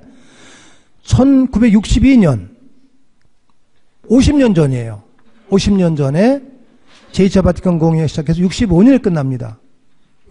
[1.04, 2.48] 1962년
[4.08, 5.02] 50년 전이에요.
[5.50, 6.42] 50년 전에
[7.12, 9.60] 제2차 바티칸 공유회 시작해서 65년에 끝납니다.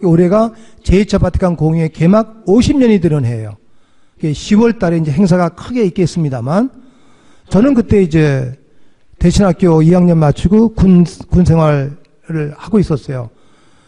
[0.02, 3.56] 올해가 제2차 바티칸 공유회 개막 50년이 되는 해예요
[4.28, 6.70] 10월 달에 이제 행사가 크게 있겠습니다만
[7.48, 8.56] 저는 그때 이제
[9.18, 11.96] 대신학교 2학년 마치고 군, 군 생활을
[12.56, 13.30] 하고 있었어요.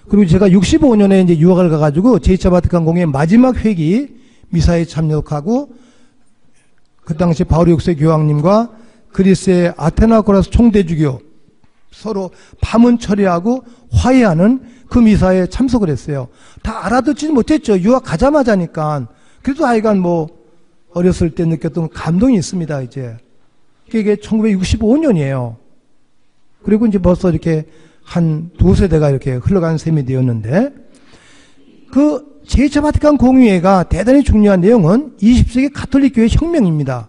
[0.08, 4.08] 그리고 제가 65년에 이제 유학을 가가지고 제2차 바티칸 공의 마지막 회기
[4.50, 5.70] 미사에 참여하고
[7.04, 8.70] 그 당시 바울 6세 교황님과
[9.12, 11.20] 그리스의 아테나 고라스 총대주교
[11.92, 16.28] 서로 파문 처리하고 화해하는 그 미사에 참석을 했어요.
[16.62, 17.78] 다 알아듣지는 못했죠.
[17.78, 19.08] 유학 가자마자니까.
[19.42, 20.28] 그래도 하여간 뭐
[20.92, 22.82] 어렸을 때 느꼈던 감동이 있습니다.
[22.82, 23.16] 이제
[23.92, 25.56] 이게 1965년이에요.
[26.62, 27.66] 그리고 이제 벌써 이렇게
[28.04, 30.72] 한 두 세대가 이렇게 흘러간 셈이 되었는데
[31.92, 37.08] 그 제2차 바티칸 공의회가 대단히 중요한 내용은 20세기 가톨릭 교회 혁명입니다.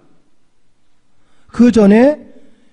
[1.47, 2.19] 그 전에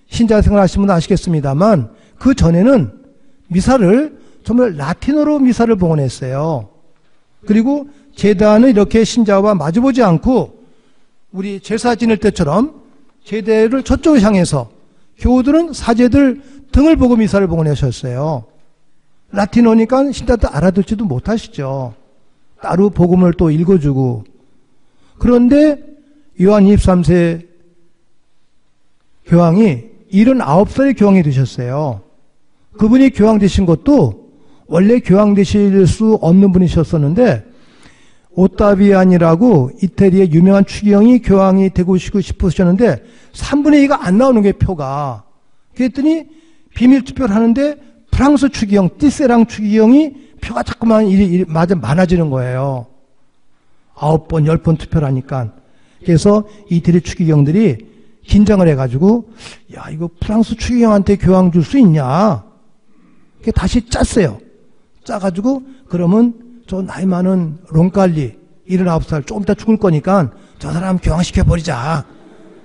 [0.08, 2.92] 신자 생활하신 분은 아시겠습니다만 그 전에는
[3.48, 6.68] 미사를 정말 라틴어로 미사를 봉헌했어요.
[7.46, 7.88] 그리고
[8.20, 10.62] 제단은 이렇게 신자와 마주보지 않고
[11.32, 12.82] 우리 제사 지낼 때처럼
[13.24, 14.68] 제대를 저쪽을 향해서
[15.16, 18.44] 교우들은 사제들 등을 보고 미사를 봉헌하셨어요.
[19.32, 21.94] 라틴어니까 신자들 알아듣지도 못하시죠.
[22.60, 24.24] 따로 복음을 또 읽어주고
[25.18, 25.82] 그런데
[26.42, 27.46] 요한 23세
[29.24, 32.02] 교황이 79살의 교황이 되셨어요.
[32.72, 34.28] 그분이 교황 되신 것도
[34.66, 37.49] 원래 교황 되실 수 없는 분이셨었는데
[38.34, 45.24] 오타비안이라고 이태리의 유명한 추기경이 교황이 되고 싶으셨는데 3분의 2가 안 나오는 게 표가.
[45.74, 46.26] 그랬더니
[46.74, 47.76] 비밀 투표를 하는데
[48.10, 52.86] 프랑스 추기경, 띠세랑 추기경이 표가 자꾸만 일이, 맞아 많아지는 거예요.
[53.94, 55.52] 아홉 번, 열 번 투표를 하니까.
[56.04, 57.76] 그래서 이태리 추기경들이
[58.26, 59.30] 긴장을 해가지고,
[59.74, 62.44] 야, 이거 프랑스 추기경한테 교황 줄 수 있냐?
[63.54, 64.38] 다시 짰어요.
[65.04, 66.34] 짜가지고, 그러면
[66.70, 70.30] 저 나이 많은 롱칼리, 79살, 조금 이따 죽을 거니까
[70.60, 72.04] 저 사람 교황시켜 버리자.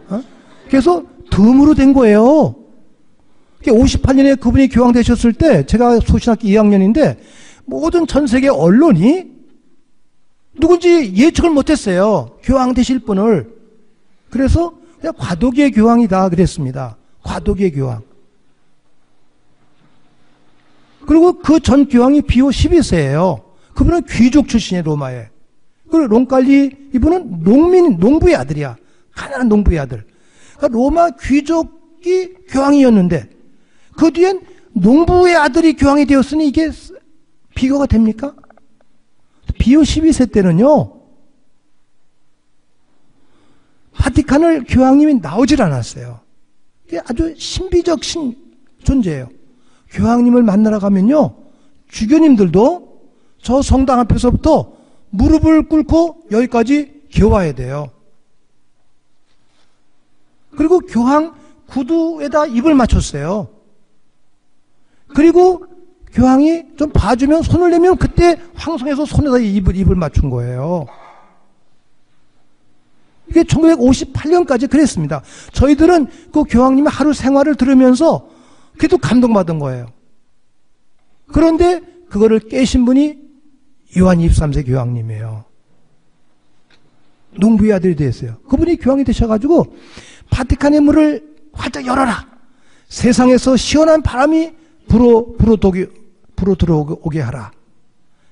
[0.10, 0.22] 어?
[0.70, 2.54] 그래서 덤으로 된 거예요.
[3.64, 7.18] 58년에 그분이 교황 되셨을 때 제가 소신학교 2학년인데
[7.66, 9.26] 모든 전 세계 언론이
[10.62, 12.38] 누군지 예측을 못했어요.
[12.44, 13.52] 교황 되실 분을.
[14.30, 16.96] 그래서 그냥 과도기의 교황이다 그랬습니다.
[17.24, 18.04] 과도기의 교황.
[21.08, 23.45] 그리고 그 전 교황이 비오 12세예요.
[23.76, 25.30] 그분은 귀족 출신의 로마에.
[25.92, 28.78] 그리고 롱칼리 이분은 농민 농부의 아들이야.
[29.12, 30.06] 가난한 농부의 아들.
[30.58, 33.30] 그러니까 로마 귀족이 교황이었는데
[33.98, 34.42] 그 뒤엔
[34.74, 36.72] 농부의 아들이 교황이 되었으니 이게
[37.56, 38.36] 비교가 됩니까?
[39.58, 40.92] 비오 12세 때는요,
[43.94, 46.20] 바티칸을 교황님이 나오질 않았어요.
[47.06, 48.36] 아주 신비적 신,
[48.84, 49.30] 존재예요.
[49.92, 51.38] 교황님을 만나러 가면요,
[51.88, 52.85] 주교님들도
[53.46, 54.74] 저 성당 앞에서부터
[55.12, 57.92] 무릎을 꿇고 여기까지 기어와야 돼요.
[60.58, 61.36] 그리고 교황
[61.68, 63.48] 구두에다 입을 맞췄어요.
[65.10, 65.64] 그리고
[66.12, 70.88] 교황이 좀 봐주면 손을 내면 그때 황송해서 손에다 입을, 입을 맞춘 거예요.
[73.30, 75.22] 이게 1958년까지 그랬습니다.
[75.54, 78.28] 저희들은 그 교황님의 하루 생활을 들으면서
[78.76, 79.86] 그래도 감동받은 거예요.
[81.28, 83.25] 그런데 그거를 깨신 분이
[83.98, 85.46] 요한 23세 교황님이에요.
[87.38, 88.38] 농부의 아들이 됐어요.
[88.48, 89.76] 그분이 교황이 되셔가지고
[90.30, 92.28] 바티칸의 문을 활짝 열어라.
[92.88, 94.54] 세상에서 시원한 바람이
[94.88, 95.88] 불어, 불어 독이,
[96.36, 97.52] 불어 들어오게 하라.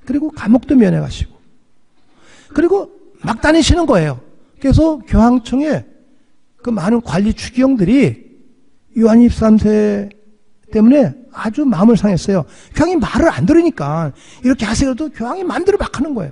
[0.05, 1.33] 그리고 감옥도 면해가시고.
[2.53, 4.19] 그리고 막 다니시는 거예요.
[4.59, 5.85] 그래서 교황청에
[6.57, 8.23] 그 많은 관리 추기경들이
[8.99, 10.09] 요한 23세
[10.71, 12.45] 때문에 아주 마음을 상했어요.
[12.75, 14.11] 교황이 말을 안 들으니까
[14.43, 16.31] 이렇게 하세요도 교황이 마음대로 막 하는 거예요.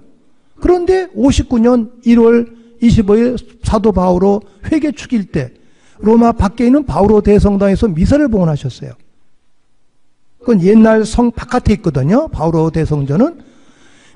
[0.60, 5.54] 그런데 59년 1월 25일 사도 바오로 회개 축일 때
[6.00, 8.92] 로마 밖에 있는 바오로 대성당에서 미사를 봉헌하셨어요.
[10.40, 12.28] 그건 옛날 성 바깥에 있거든요.
[12.30, 13.42] 바오로 대성전은.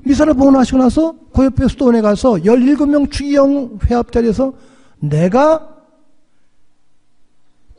[0.04, 4.52] 미사를 봉헌하시고 나서 그 옆에 수도원에 가서 17명 추기형 회합 자리에서
[4.98, 5.76] 내가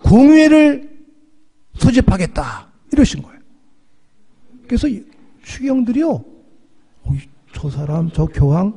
[0.04, 0.90] 공회를
[1.76, 2.67] 소집하겠다.
[2.98, 3.40] 이러신 거예요.
[4.68, 4.88] 그래서
[5.44, 6.12] 추기형들이요.
[6.12, 7.14] 어,
[7.54, 8.74] 저 사람, 저 교황,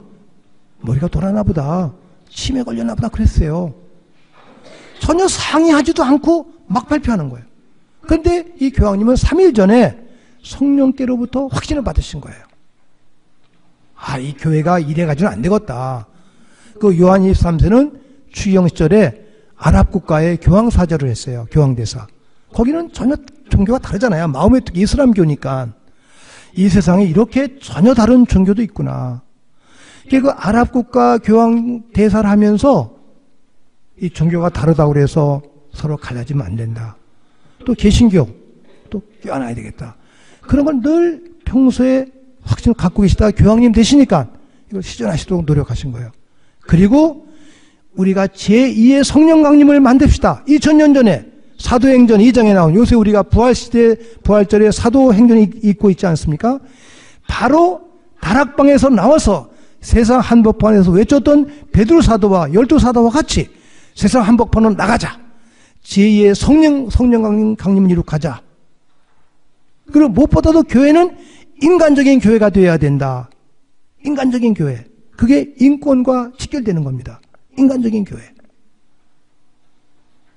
[0.80, 1.92] 머리가 돌아나 보다.
[2.28, 3.74] 치매 걸렸나 보다 그랬어요.
[5.00, 7.44] 전혀 상의하지도 않고 막 발표하는 거예요.
[8.02, 9.98] 그런데 이 교황님은 3일 전에
[10.44, 12.38] 성령께로부터 확신을 받으신 거예요.
[13.96, 16.06] 아, 이 교회가 이래가지고는 안 되겠다.
[16.80, 17.98] 그 요한 23세는
[18.32, 21.46] 추경 시절에 아랍 국가의 교황 사절을 했어요.
[21.50, 22.06] 교황 대사.
[22.52, 23.16] 거기는 전혀
[23.50, 24.28] 종교가 다르잖아요.
[24.28, 25.68] 마음의 이슬람교니까.
[26.54, 29.22] 이 세상에 이렇게 전혀 다른 종교도 있구나.
[30.08, 32.96] 그 아랍 국가 교황 대사를 하면서
[34.00, 36.96] 이 종교가 다르다고 그래서 서로 갈라지면 안 된다.
[37.64, 38.26] 또 개신교
[38.90, 39.96] 또 껴안아야 되겠다.
[40.40, 42.06] 그런 걸 늘 평소에
[42.42, 44.28] 확신을 갖고 계시다 교황님 되시니까
[44.70, 46.10] 이걸 실현하시도록 노력하신 거예요.
[46.60, 47.26] 그리고
[47.94, 50.44] 우리가 제2의 성령 강림을 만듭시다.
[50.46, 51.29] 2000년 전에
[51.60, 56.58] 사도행전 2장에 나온 요새 우리가 부활시대 부활절에 사도행전이 있고 있지 않습니까?
[57.28, 57.82] 바로
[58.20, 63.48] 다락방에서 나와서 세상 한복판에서 외쳤던 베드로 사도와 열두 사도와 같이
[63.94, 65.20] 세상 한복판으로 나가자.
[65.84, 68.40] 제2의 성령 성령 강림, 강림을 이룩하자.
[69.92, 71.16] 그리고 무엇보다도 교회는
[71.62, 73.28] 인간적인 교회가 되어야 된다.
[74.04, 74.84] 인간적인 교회.
[75.16, 77.20] 그게 인권과 직결되는 겁니다.
[77.58, 78.22] 인간적인 교회.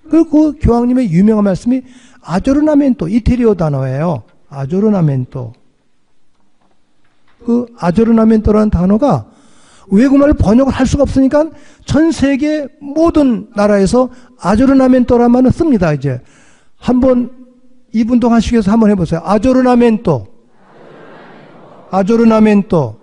[0.10, 1.82] 그리고 그 교황님의 유명한 말씀이
[2.22, 4.24] 아조르나멘토, 이태리어 단어예요.
[4.50, 5.54] 아조르나멘토.
[7.46, 9.26] 그 아조르나멘토라는 단어가
[9.92, 11.50] 외국말을 번역을 할 수가 없으니까
[11.86, 16.22] 전 세계 모든 나라에서 아조르나멘토라는 말을 씁니다, 이제.
[16.78, 17.32] 한번
[17.92, 19.22] 이분동 하시기 위해서 한번 해보세요.
[19.24, 20.28] 아조르나멘토.
[21.92, 23.00] 아조르나멘토.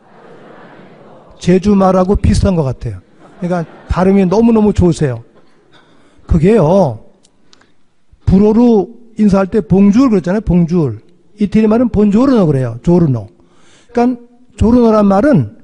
[1.39, 3.01] 제주 말하고 비슷한 것 같아요.
[3.41, 5.25] 그러니까 발음이 너무너무 좋으세요.
[6.31, 7.01] 그게요,
[8.25, 8.89] 불어로
[9.19, 10.43] 인사할 때 봉줄 그랬잖아요.
[10.43, 11.01] 봉줄.
[11.41, 12.79] 이태리 말은 본조르노 그래요.
[12.83, 13.27] 조르노.
[13.91, 14.23] 그러니까
[14.57, 15.57] 조르노란 말은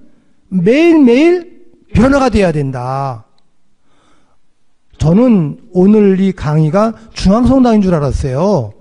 [0.48, 3.26] 매일매일 변화가 돼야 된다.
[4.98, 8.72] 저는 오늘 이 강의가 중앙성당인 줄 알았어요.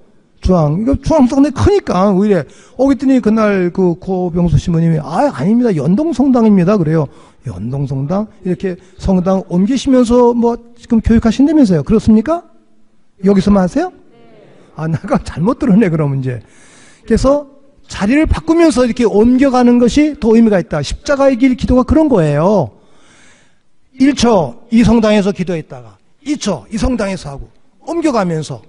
[0.42, 0.80] 중앙.
[0.82, 2.44] 이거 중앙성당이 크니까, 오히려.
[2.78, 5.76] 어, 그랬더니 그날 그 고병수 신부님이, 아, 아닙니다.
[5.76, 6.78] 연동성당입니다.
[6.78, 7.08] 그래요.
[7.48, 8.28] 연동성당?
[8.44, 11.84] 이렇게 성당 옮기시면서 뭐 지금 교육하신다면서요.
[11.84, 12.44] 그렇습니까?
[13.24, 13.92] 여기서만 하세요?
[14.76, 16.42] 아, 내가 잘못 들었네, 그러면 이제.
[17.06, 17.48] 그래서
[17.88, 20.82] 자리를 바꾸면서 이렇게 옮겨가는 것이 더 의미가 있다.
[20.82, 22.72] 십자가의 길 기도가 그런 거예요.
[24.00, 27.50] 1초 이 성당에서 기도했다가 2초 이 성당에서 하고
[27.82, 28.62] 옮겨가면서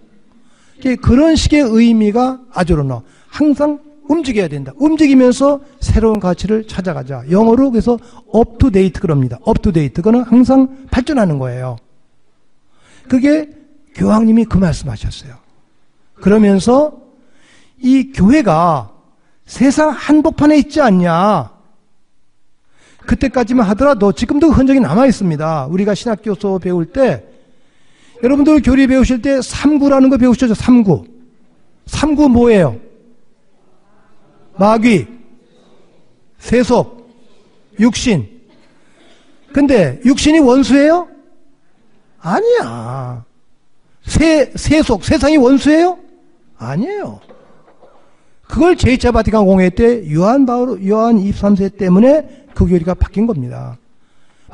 [1.02, 4.72] 그런 식의 의미가 아주로너 항상 움직여야 된다.
[4.76, 7.24] 움직이면서 새로운 가치를 찾아가자.
[7.30, 7.98] 영어로 그래서
[8.72, 9.38] date 그럽니다.
[9.72, 9.94] date.
[9.94, 11.76] 그거는 항상 발전하는 거예요.
[13.08, 13.48] 그게
[13.94, 15.34] 교황님이 그 말씀하셨어요.
[16.14, 17.00] 그러면서
[17.80, 18.90] 이 교회가
[19.44, 21.50] 세상 한복판에 있지 않냐.
[23.06, 25.66] 그때까지만 하더라도 지금도 흔적이 남아 있습니다.
[25.66, 27.24] 우리가 신학교서 배울 때
[28.22, 30.54] 여러분들 교리 배우실 때 삼구라는 거 배우셨죠?
[30.54, 31.04] 삼구.
[31.86, 32.85] 삼구 뭐예요?
[34.58, 35.06] 마귀,
[36.38, 37.08] 세속,
[37.78, 38.28] 육신.
[39.52, 41.08] 근데 육신이 원수예요?
[42.20, 43.24] 아니야.
[44.04, 45.98] 세, 세속, 세상이 원수예요?
[46.58, 47.20] 아니에요.
[48.42, 53.76] 그걸 제2차 바티칸 공회 때 요한 바울, 요한 23세 때문에 그 교리가 바뀐 겁니다.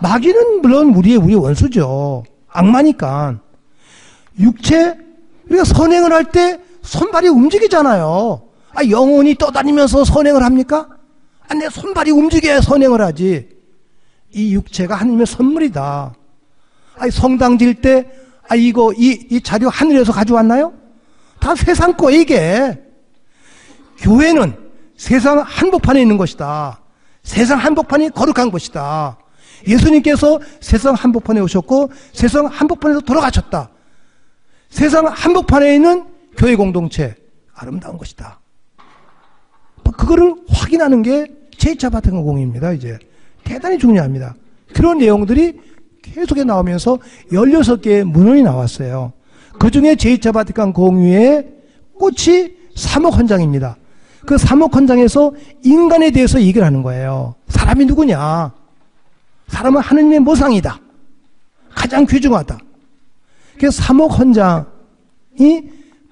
[0.00, 2.24] 마귀는 물론 우리의 우리 원수죠.
[2.48, 3.38] 악마니까.
[4.40, 4.96] 육체,
[5.46, 8.42] 우리가 선행을 할 때 손발이 움직이잖아요.
[8.74, 10.88] 아, 영혼이 떠다니면서 선행을 합니까?
[11.48, 13.48] 아, 내 손발이 움직여야 선행을 하지.
[14.32, 16.14] 이 육체가 하나님의 선물이다.
[16.96, 18.10] 아, 성당 질 때,
[18.48, 20.72] 아, 이거, 이, 이 자료 하늘에서 가져왔나요?
[21.38, 22.80] 다 세상 거, 이게.
[23.98, 24.56] 교회는
[24.96, 26.80] 세상 한복판에 있는 것이다.
[27.22, 29.18] 세상 한복판이 거룩한 것이다.
[29.66, 33.70] 예수님께서 세상 한복판에 오셨고, 세상 한복판에서 돌아가셨다.
[34.70, 36.06] 세상 한복판에 있는
[36.36, 37.14] 교회 공동체,
[37.54, 38.41] 아름다운 것이다.
[39.96, 41.26] 그거를 확인하는 게
[41.58, 42.98] 제2차 바탕 공입니다, 이제.
[43.44, 44.34] 대단히 중요합니다.
[44.72, 45.60] 그런 내용들이
[46.02, 46.98] 계속해 나오면서
[47.30, 49.12] 16개의 문헌이 나왔어요.
[49.58, 51.48] 그 중에 제2차 바티칸 공유의
[51.94, 53.76] 꽃이 사목헌장입니다.
[54.26, 55.32] 그 사목헌장에서
[55.64, 57.34] 인간에 대해서 얘기를 하는 거예요.
[57.48, 58.52] 사람이 누구냐?
[59.48, 60.80] 사람은 하느님의 모상이다.
[61.74, 62.58] 가장 귀중하다.
[63.58, 64.64] 그 사목헌장이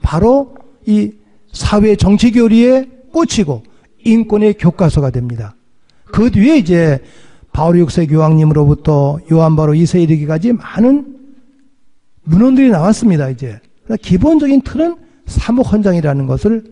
[0.02, 0.54] 바로
[0.86, 1.12] 이
[1.52, 3.62] 사회 정치 교리의 꽃이고
[4.04, 5.54] 인권의 교과서가 됩니다.
[6.06, 6.98] 그 뒤에 이제
[7.52, 11.16] 바울 6세 교황님으로부터 요한 바로 2세 이르기까지 많은
[12.24, 13.28] 문헌들이 나왔습니다.
[13.30, 13.58] 이제
[14.02, 14.96] 기본적인 틀은
[15.26, 16.64] 사목헌장이라는 것을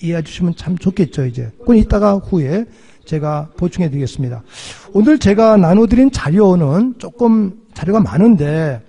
[0.00, 1.26] 이해해 주시면 참 좋겠죠.
[1.26, 2.64] 이제 그건 이따가 후에
[3.04, 4.42] 제가 보충해 드리겠습니다.
[4.92, 8.80] 오늘 제가 나눠드린 자료는 조금 자료가 많은데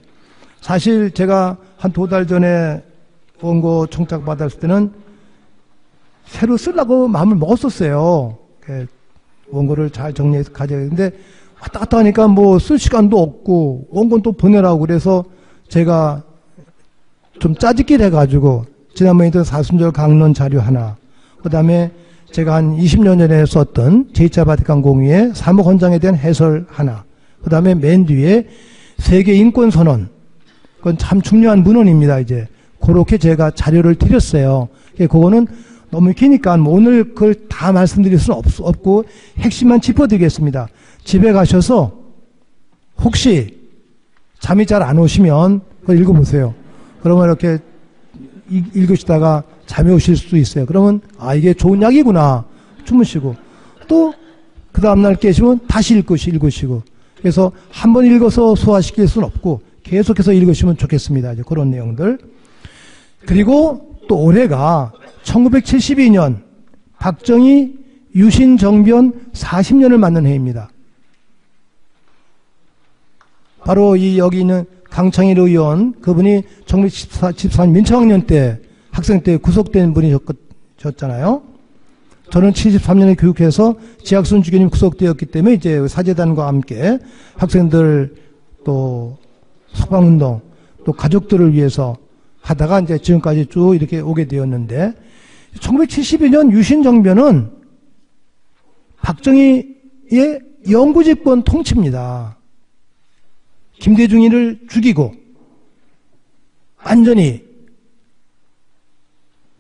[0.62, 2.82] 사실 제가 한 두 달 전에
[3.42, 4.92] 원고 청탁 받았을 때는
[6.26, 8.38] 새로 쓰려고 마음을 먹었었어요.
[9.52, 11.12] 원고를 잘 정리해서 가져야 되는데
[11.62, 15.24] 왔다 갔다 하니까 뭐 쓸 시간도 없고 원고는 또 보내라고 그래서
[15.70, 16.24] 제가
[17.40, 18.66] 좀 짜집기를 해가지고
[18.96, 20.98] 지난번에 있던 사순절 강론 자료 하나
[21.42, 21.92] 그 다음에
[22.32, 27.04] 제가 한 20년 전에 썼던 제2차 바티칸 공의의 사무헌장에 대한 해설 하나,
[27.44, 28.48] 그 다음에 맨 뒤에
[28.98, 30.10] 세계 인권 선언,
[30.78, 32.48] 그건 참 중요한 문헌입니다, 이제.
[32.82, 34.68] 그렇게 제가 자료를 드렸어요.
[34.98, 35.46] 그거는
[35.94, 39.06] 너무 기니까 뭐 오늘 그걸 다 말씀드릴 수는 없, 없고
[39.38, 40.68] 핵심만 짚어드리겠습니다.
[41.04, 41.92] 집에 가셔서
[43.00, 43.60] 혹시
[44.40, 46.56] 잠이 잘 안 오시면 그걸 읽어보세요.
[47.04, 47.60] 그러면 이렇게
[48.50, 50.66] 읽으시다가 잠이 오실 수도 있어요.
[50.66, 52.44] 그러면 아 이게 좋은 약이구나
[52.86, 53.36] 주무시고
[53.88, 54.14] 또
[54.74, 56.82] 그 다음날 깨시면 다시 읽으시, 읽으시고
[57.18, 61.34] 그래서 한 번 읽어서 소화시킬 수는 없고 계속해서 읽으시면 좋겠습니다.
[61.34, 62.18] 이제 그런 내용들
[63.28, 64.92] 그리고 또 올해가
[65.24, 66.42] 1972년
[67.00, 67.84] 박정희
[68.16, 70.70] 유신 정변 40년을 맞는 해입니다.
[73.62, 78.60] 바로 이 여기 있는 강창일 의원 그분이 1974년 민청학년 때
[78.92, 81.42] 학생 때 구속된 분이셨잖아요.
[82.30, 87.00] 저는 73년에 교육해서 지학순 주교님 구속되었기 때문에 이제 사재단과 함께
[87.36, 88.16] 학생들
[88.64, 89.18] 또
[89.74, 90.42] 석방운동
[90.86, 91.98] 또 가족들을 위해서
[92.42, 94.94] 하다가 이제 지금까지 쭉 이렇게 오게 되었는데
[95.60, 97.52] 1972년 유신 정변은
[99.02, 100.40] 박정희의
[100.70, 102.38] 영구집권 통치입니다.
[103.80, 105.14] 김대중이를 죽이고
[106.86, 107.44] 완전히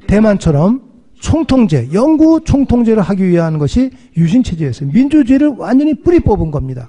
[0.07, 4.91] 대만처럼 총통제, 영구 총통제를 하기 위한 것이 유신체제였어요.
[4.91, 6.87] 민주주의를 완전히 뿌리 뽑은 겁니다.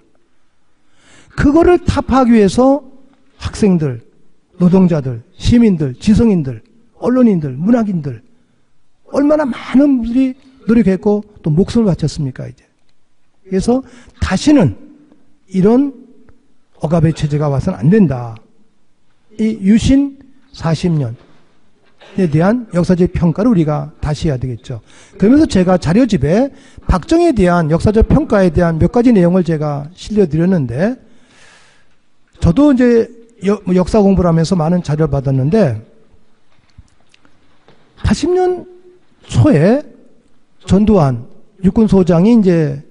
[1.37, 2.83] 그거를 타파하기 위해서
[3.37, 4.03] 학생들,
[4.59, 6.63] 노동자들, 시민들, 지성인들,
[6.99, 8.23] 언론인들, 문학인들
[9.15, 10.35] 얼마나 많은 분들이
[10.67, 12.65] 노력했고 또 목숨을 바쳤습니까 이제.
[13.49, 13.83] 그래서
[14.21, 14.77] 다시는
[15.49, 15.95] 이런
[16.81, 18.35] 억압의 체제가 와서는 안 된다.
[19.39, 20.19] 이 유신
[20.53, 21.15] 40년에
[22.33, 24.81] 대한 역사적 평가를 우리가 다시 해야 되겠죠.
[25.17, 26.53] 그러면서 제가 자료집에
[26.89, 30.97] 박정희에 대한 역사적 평가에 대한 몇 가지 내용을 제가 실려드렸는데
[32.41, 33.09] 저도 이제
[33.65, 35.87] 뭐 역사 공부를 하면서 많은 자료를 받았는데
[37.99, 38.74] 80년
[39.27, 39.83] 초에
[40.67, 41.27] 전두환
[41.63, 42.83] 육군소장이 이제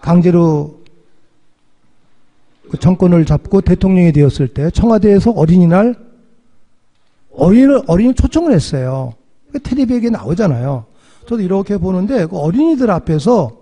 [0.00, 0.80] 강제로
[2.70, 5.96] 그 정권을 잡고 대통령이 되었을 때 청와대에서 어린이날
[7.32, 9.14] 어린이 어린이 초청을 했어요.
[9.62, 10.84] 텔레비에 나오잖아요.
[11.22, 13.56] 저도 이렇게 보는데 그 어린이들 앞에서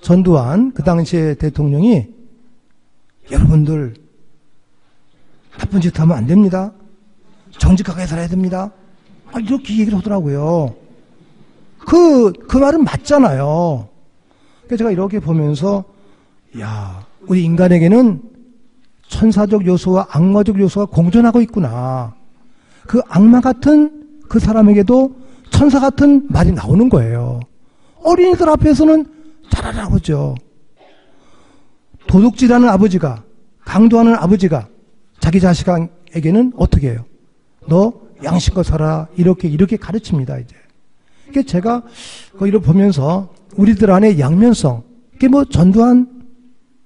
[0.00, 2.06] 전두환 그 당시에 대통령이
[3.30, 3.94] 여러분들
[5.58, 6.72] 나쁜 짓 하면 안 됩니다.
[7.58, 8.72] 정직하게 살아야 됩니다.
[9.34, 10.74] 아, 이렇게 얘기를 하더라고요.
[11.78, 13.88] 그, 그 말은 맞잖아요.
[14.62, 15.84] 그래서 제가 이렇게 보면서,
[16.60, 18.22] 야, 우리 인간에게는
[19.08, 22.14] 천사적 요소와 악마적 요소가 공존하고 있구나.
[22.86, 25.16] 그 악마 같은 그 사람에게도
[25.50, 27.40] 천사 같은 말이 나오는 거예요.
[28.02, 29.04] 어린이들 앞에서는
[29.50, 30.36] 잘하라고죠.
[32.06, 33.24] 도둑질하는 아버지가,
[33.64, 34.68] 강도하는 아버지가
[35.18, 37.04] 자기 자식에게는 어떻게 해요?
[37.66, 39.08] 너 양심껏 살아.
[39.16, 40.54] 이렇게, 이렇게 가르칩니다, 이제.
[41.26, 41.82] 그게 제가
[42.38, 46.08] 거기를 보면서 우리들 안에 양면성, 그게 뭐 전두환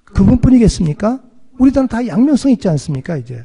[0.04, 1.20] 그분뿐이겠습니까?
[1.58, 3.44] 우리들은 다 양면성 있지 않습니까, 이제.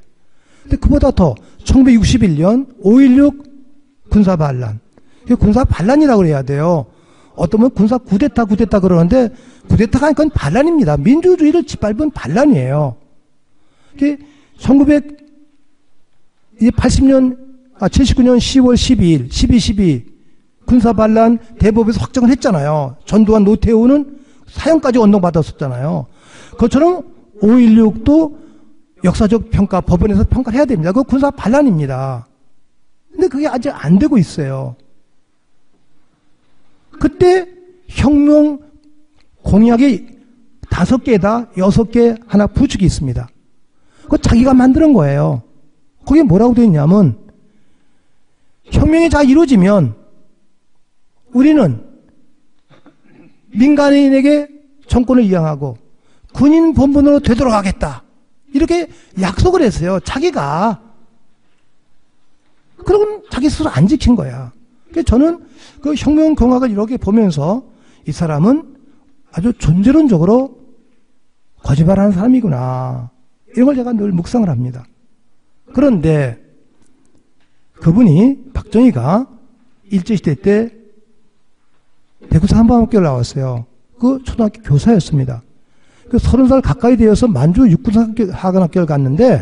[0.62, 3.44] 근데 그보다 더 1961년 5.16
[4.10, 4.80] 군사 반란.
[5.40, 6.86] 군사 반란이라고 그래야 돼요.
[7.36, 9.30] 어떤 분 군사 구데타 구데타 그러는데
[9.68, 10.98] 구데타가 아니건 반란입니다.
[10.98, 12.96] 민주주의를 짓밟은 반란이에요.
[14.60, 17.38] 1980년,
[17.84, 20.06] 아, 79년 10월 12일, 12, 12
[20.66, 22.96] 군사 반란 대법에서 확정을 했잖아요.
[23.04, 26.06] 전두환 노태우는 사형까지 언동받았었잖아요.
[26.52, 27.04] 그것처럼
[27.42, 28.38] 5.16도
[29.04, 30.94] 역사적 평가, 법원에서 평가를 해야 됩니다.
[30.94, 32.26] 그 군사 반란입니다.
[33.12, 34.78] 근데 그게 아직 안 되고 있어요.
[37.02, 37.50] 그때
[37.90, 38.60] 혁명
[39.42, 40.08] 공약이
[40.70, 43.28] 다섯 개다, 여섯 개 하나 부축이 있습니다.
[44.10, 45.42] 그 자기가 만드는 거예요.
[46.06, 47.23] 거기에 뭐라고 되어 있냐면
[48.66, 49.96] 혁명이 잘 이루어지면
[51.32, 51.86] 우리는
[53.52, 54.48] 민간인에게
[54.88, 55.78] 정권을 이양하고
[56.34, 58.04] 군인 본분으로 되돌아가겠다.
[58.54, 58.90] 이렇게
[59.20, 60.00] 약속을 했어요.
[60.00, 60.82] 자기가.
[62.86, 64.52] 그러고 자기 스스로 안 지킨 거야.
[65.06, 65.46] 저는
[65.82, 67.64] 그 혁명 공학을 이렇게 보면서
[68.08, 68.76] 이 사람은
[69.32, 70.58] 아주 존재론적으로
[71.64, 73.10] 거짓말하는 사람이구나.
[73.56, 74.86] 이런 걸 제가 늘 묵상을 합니다.
[75.74, 76.43] 그런데
[77.84, 79.28] 그분이 박정희가
[79.92, 80.72] 일제시대 때
[82.30, 83.66] 대구사 한방학교를 나왔어요.
[84.00, 85.44] 그 초등학교 교사였습니다.
[86.10, 89.42] 그 서른 살 가까이 되어서 만주 육군학교를 갔는데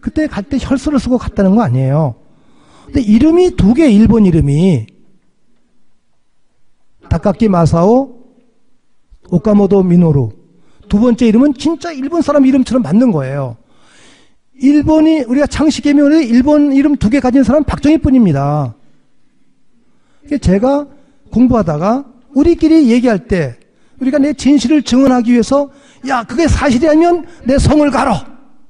[0.00, 2.16] 그때 갈 때 혈서를 쓰고 갔다는 거 아니에요.
[2.84, 4.86] 근데 이름이 두 개, 일본 이름이
[7.08, 8.24] 다카키 마사오,
[9.30, 10.32] 오카모도 미노루.
[10.90, 13.56] 두 번째 이름은 진짜 일본 사람 이름처럼 맞는 거예요.
[14.56, 18.74] 일본이 우리가 창시개명을 일본 이름 두 개 가진 사람은 박정희 뿐입니다.
[20.40, 20.86] 제가
[21.30, 23.56] 공부하다가 우리끼리 얘기할 때
[24.00, 25.70] 우리가 내 진실을 증언하기 위해서
[26.08, 28.14] 야 그게 사실이라면 내 성을 가로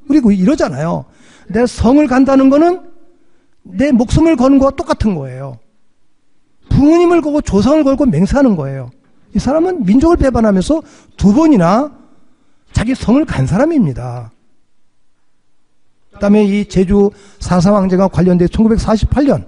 [0.08, 1.04] 그리고 이러잖아요.
[1.48, 2.80] 내 성을 간다는 거는
[3.62, 5.58] 내 목숨을 거는 거와 똑같은 거예요.
[6.70, 8.90] 부모님을 걸고 조상을 걸고 맹세하는 거예요.
[9.34, 10.82] 이 사람은 민족을 배반하면서
[11.16, 11.92] 두 번이나
[12.72, 14.30] 자기 성을 간 사람입니다.
[16.14, 17.10] 그 다음에 이 제주
[17.40, 19.46] 사사왕제가 관련된 1948년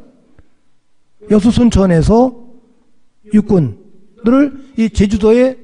[1.30, 2.44] 여수순천에서
[3.32, 5.58] 육군들을 이 제주도에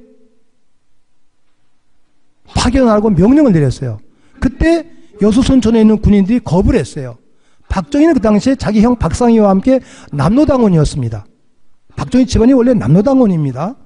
[2.47, 3.99] 파견하고 명령을 내렸어요.
[4.41, 4.91] 그때
[5.21, 7.19] 여수순천에 있는 군인들이 거부를 했어요.
[7.69, 9.81] 박정희는 그 당시에 자기 형 박상희와 함께
[10.13, 11.27] 남로당원이었습니다.
[11.97, 13.77] 박정희 집안이 원래 남로당원입니다.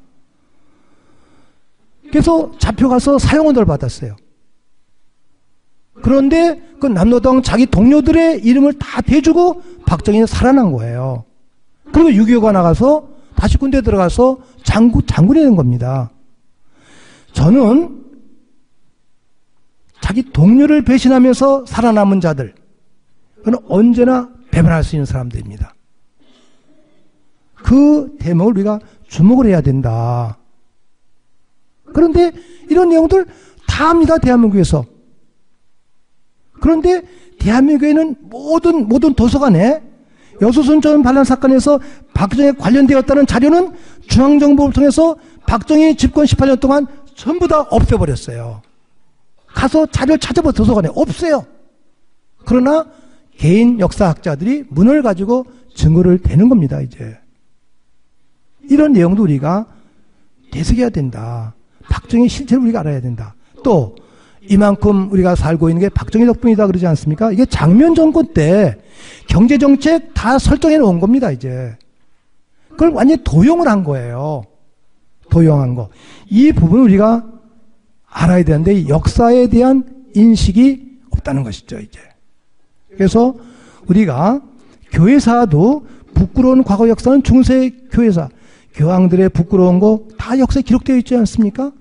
[2.11, 4.17] 그래서 잡혀가서 사형원을 받았어요.
[6.03, 11.25] 그런데 그 남로당 자기 동료들의 이름을 다 대주고 박정희는 살아난 거예요.
[11.93, 16.11] 그리고 6.25가 나가서 다시 군대 들어가서 장군, 장군이 된 겁니다.
[17.33, 18.05] 저는
[20.01, 22.55] 자기 동료를 배신하면서 살아남은 자들,
[23.45, 25.75] 그는 언제나 배반할 수 있는 사람들입니다.
[27.55, 30.39] 그 대목을 우리가 주목을 해야 된다.
[31.93, 32.33] 그런데
[32.71, 33.27] 이런 내용들
[33.67, 34.85] 다 합니다, 대한민국에서.
[36.61, 37.03] 그런데
[37.39, 39.83] 대한민국에는 모든, 모든 도서관에
[40.41, 41.81] 여수순천 반란 사건에서
[42.15, 43.73] 박정희에 관련되었다는 자료는
[44.09, 48.63] 중앙정부를 통해서 박정희 집권 18년 동안 전부 다 없애버렸어요.
[49.47, 51.47] 가서 자료를 찾아봐 도서관에 없어요.
[52.45, 52.87] 그러나
[53.37, 57.19] 개인 역사학자들이 문을 가지고 증거를 대는 겁니다, 이제.
[58.69, 59.67] 이런 내용도 우리가
[60.51, 61.55] 대석해야 된다.
[61.89, 63.35] 박정희 실체를 우리가 알아야 된다.
[63.63, 63.95] 또
[64.49, 67.33] 이만큼 우리가 살고 있는 게 박정희 덕분이다 그러지 않습니까?
[67.33, 68.77] 이게 장면 정권 때
[69.29, 71.77] 경제 정책 다 설정해 놓은 겁니다, 이제.
[72.71, 74.45] 그걸 완전히 도용을 한 거예요.
[75.31, 75.89] 도용한 거.
[76.29, 77.25] 이 부분 우리가
[78.09, 79.85] 알아야 되는데 역사에 대한
[80.15, 81.99] 인식이 없다는 것이죠, 이제.
[82.95, 83.35] 그래서
[83.89, 84.41] 우리가
[84.93, 88.29] 교회사도 부끄러운 과거 역사는 중세 교회사,
[88.75, 91.73] 교황들의 부끄러운 거 다 역사에 기록되어 있지 않습니까?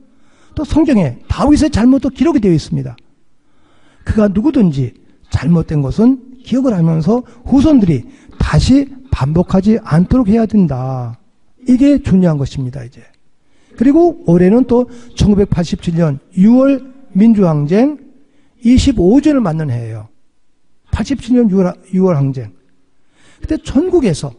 [0.55, 2.95] 또 성경에 다윗의 잘못도 기록이 되어 있습니다.
[4.03, 4.93] 그가 누구든지
[5.29, 8.03] 잘못된 것은 기억을 하면서 후손들이
[8.39, 11.19] 다시 반복하지 않도록 해야 된다.
[11.67, 13.01] 이게 중요한 것입니다, 이제.
[13.75, 17.99] 그리고 올해는 또 1987년 6월 민주항쟁
[18.63, 20.09] 25주년을 맞는 해예요.
[20.91, 22.53] 87년 6월, 6월 항쟁.
[23.41, 24.33] 그때 전국에서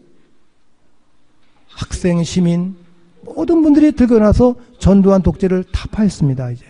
[1.68, 2.76] 학생, 시민,
[3.34, 6.64] 모든 분들이 들어나서 전두환 독재를 타파했습니다, 이제.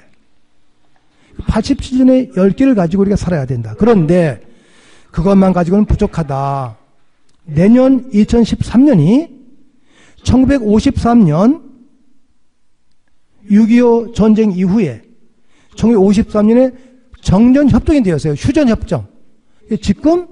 [1.42, 3.74] 87년의 10개를 가지고 우리가 살아야 된다.
[3.76, 4.40] 그런데
[5.10, 6.78] 그것만 가지고는 부족하다.
[7.44, 9.30] 내년 2013년이
[10.22, 11.62] 1953년
[13.50, 15.02] 6.25 전쟁 이후에
[15.76, 16.74] 1953년에
[17.22, 18.32] 정전협정이 되었어요.
[18.32, 19.06] 휴전협정.
[19.82, 20.26] 지금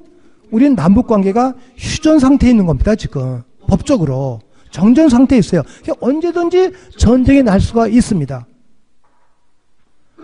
[0.51, 2.95] 우리는 남북 관계가 휴전 상태에 있는 겁니다.
[2.95, 4.41] 지금 법적으로.
[4.75, 5.63] 정전 상태에 있어요.
[6.01, 8.45] 언제든지 전쟁이 날 수가 있습니다.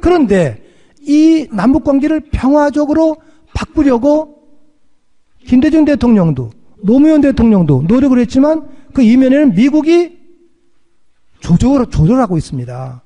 [0.00, 0.60] 그런데
[1.02, 3.18] 이 남북 관계를 평화적으로
[3.54, 4.42] 바꾸려고
[5.46, 6.50] 김대중 대통령도
[6.82, 10.18] 노무현 대통령도 노력을 했지만 그 이면에는 미국이
[11.38, 13.02] 조절, 조절하고 있습니다.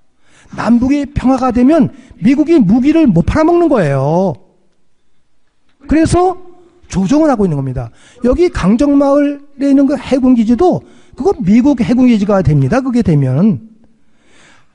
[0.56, 1.90] 남북이 평화가 되면
[2.22, 4.32] 미국이 무기를 못 팔아먹는 거예요.
[5.88, 6.38] 그래서
[6.88, 7.90] 조정을 하고 있는 겁니다.
[8.24, 10.80] 여기 강정마을에 있는 그 해군기지도
[11.16, 12.80] 그거 미국 해군기지가 됩니다.
[12.80, 13.68] 그게 되면.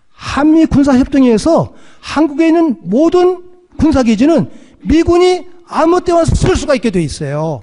[0.10, 3.44] 한미 군사협정에서 한국에 있는 모든
[3.78, 4.50] 군사기지는
[4.82, 7.62] 미군이 아무 때나 쓸 수가 있게 돼 있어요.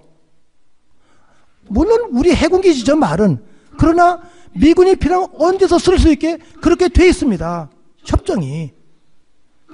[1.69, 3.39] 물론 우리 해군기지죠, 말은.
[3.79, 4.23] 그러나
[4.55, 7.71] 미군이 필요하면 언제서 쓸 수 있게 그렇게 돼 있습니다.
[8.05, 8.73] 협정이.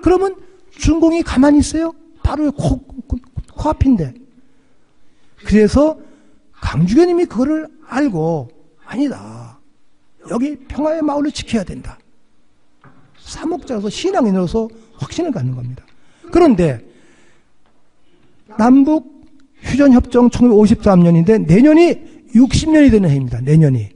[0.02, 0.36] 그러면
[0.70, 1.92] 중공이 가만히 있어요?
[2.22, 3.18] 바로 코, 코,
[3.54, 4.14] 코앞인데.
[5.44, 5.98] 그래서
[6.52, 8.48] 강주교님이 그거를 알고
[8.84, 9.58] 아니다.
[10.30, 11.98] 여기 평화의 마을을 지켜야 된다.
[13.18, 15.84] 사목자로서 신앙인으로서 확신을 갖는 겁니다.
[16.30, 16.84] 그런데
[18.58, 19.22] 남북
[19.62, 23.40] 휴전협정 1953년인데 내년이 60년이 되는 해입니다.
[23.40, 23.90] 내년이.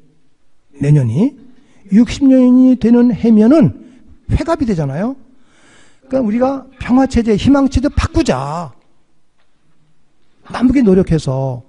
[0.80, 1.36] 내년이.
[1.92, 5.16] 60년이 되는 해면은 회갑이 되잖아요.
[6.06, 8.72] 그러니까 우리가 평화체제, 희망체제 바꾸자.
[10.50, 11.62] 남북이 노력해서.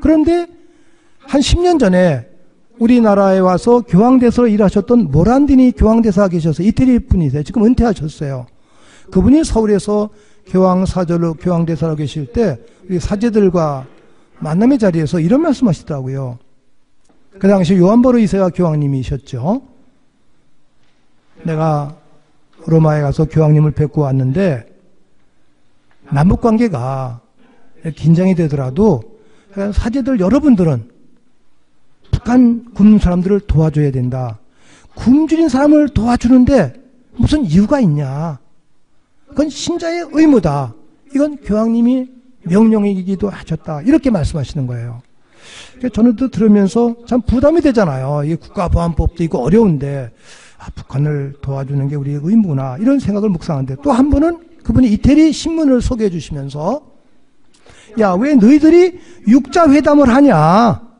[0.00, 0.46] 그런데
[1.20, 2.31] 한 10년 전에
[2.82, 7.44] 우리나라에 와서 교황대사로 일하셨던 모란디니 교황대사가 계셔서 이태리 분이세요.
[7.44, 8.46] 지금 은퇴하셨어요.
[9.12, 10.10] 그분이 서울에서
[10.46, 12.58] 교황사절로 교황대사로 계실 때
[12.88, 13.86] 우리 사제들과
[14.40, 16.38] 만남의 자리에서 이런 말씀 하시더라고요.
[17.38, 19.62] 그 당시 요한보로 이세가 교황님이셨죠.
[21.44, 21.96] 내가
[22.66, 24.66] 로마에 가서 교황님을 뵙고 왔는데
[26.10, 27.20] 남북 관계가
[27.94, 29.02] 긴장이 되더라도
[29.72, 30.91] 사제들 여러분들은
[32.22, 34.38] 북한 굶는 사람들을 도와줘야 된다.
[34.94, 36.74] 굶주린 사람을 도와주는데
[37.16, 38.38] 무슨 이유가 있냐?
[39.28, 40.74] 그건 신자의 의무다.
[41.14, 42.08] 이건 교황님이
[42.44, 43.82] 명령이기도 하셨다.
[43.82, 45.02] 이렇게 말씀하시는 거예요.
[45.92, 48.22] 저는 또 들으면서 참 부담이 되잖아요.
[48.24, 50.12] 이 국가보안법도 있고 어려운데
[50.58, 56.08] 아, 북한을 도와주는 게 우리의 의무구나 이런 생각을 묵상하는데 또한 번은 그분이 이태리 신문을 소개해
[56.08, 56.82] 주시면서
[57.98, 60.91] 야 왜 너희들이 육자 회담을 하냐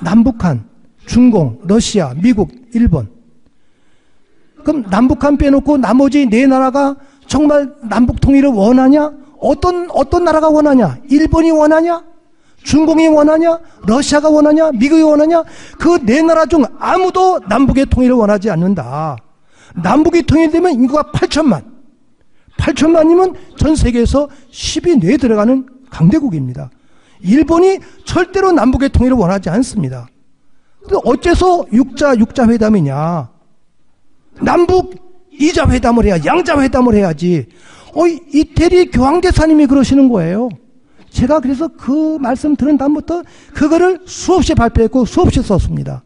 [0.00, 0.64] 남북한
[1.06, 3.08] 중공 러시아 미국 일본
[4.64, 6.96] 그럼 남북한 빼놓고 나머지 네 나라가
[7.26, 12.02] 정말 남북 통일을 원하냐 어떤 어떤 나라가 원하냐 일본이 원하냐
[12.64, 13.58] 중공이 원하냐?
[13.86, 14.72] 러시아가 원하냐?
[14.72, 15.42] 미국이 원하냐?
[15.78, 19.16] 그 네 나라 중 아무도 남북의 통일을 원하지 않는다.
[19.82, 21.62] 남북이 통일되면 인구가 8천만.
[22.58, 26.68] 8천만이면 전 세계에서 10위 내에 들어가는 강대국입니다.
[27.20, 30.08] 일본이 절대로 남북의 통일을 원하지 않습니다.
[30.80, 33.30] 근데 어째서 육자, 육자 회담이냐?
[34.42, 34.94] 남북
[35.32, 37.46] 이자 회담을 해야, 양자 회담을 해야지.
[37.94, 40.48] 어, 이태리 교황대사님이 그러시는 거예요.
[41.10, 43.22] 제가 그래서 그 말씀 들은 다음부터
[43.54, 46.02] 그거를 수없이 발표했고 수없이 썼습니다.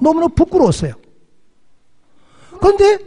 [0.00, 0.92] 너무나 부끄러웠어요.
[2.60, 2.98] 그런데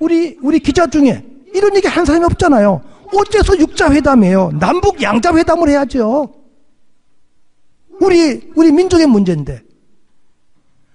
[0.00, 1.24] 우리 우리 기자 중에
[1.54, 2.82] 이런 얘기 한 사람이 없잖아요.
[3.12, 4.52] 어째서 육자 회담이에요?
[4.58, 6.32] 남북 양자 회담을 해야죠.
[8.00, 9.62] 우리 우리 민족의 문제인데.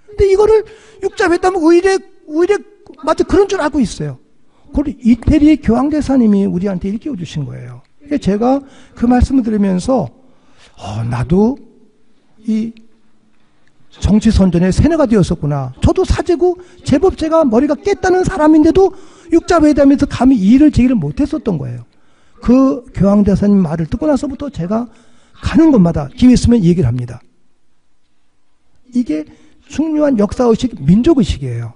[0.07, 0.65] 근데 이거를
[1.03, 1.97] 육자 회담 의뢰
[2.27, 2.57] 의뢰
[3.03, 4.17] 마치 그런 줄 알고 있어요.
[4.67, 7.81] 그걸 이태리 교황대사님이 우리한테 일깨워 주신 거예요.
[8.21, 8.61] 제가
[8.95, 10.09] 그 말씀을 들으면서
[10.77, 11.57] 어, 나도
[12.39, 12.71] 이
[13.89, 15.73] 정치 선전의 세뇌가 되었었구나.
[15.81, 18.93] 저도 사제고 제법 제가 머리가 깼다는 사람인데도
[19.31, 21.85] 육자회담에서 감히 이의를 제기를 못했었던 거예요.
[22.41, 24.87] 그 교황대사님 말을 듣고 나서부터 제가
[25.33, 27.21] 가는 곳마다 기회 있으면 얘기를 합니다.
[28.93, 29.25] 이게
[29.67, 31.73] 중요한 역사의식, 민족의식이에요.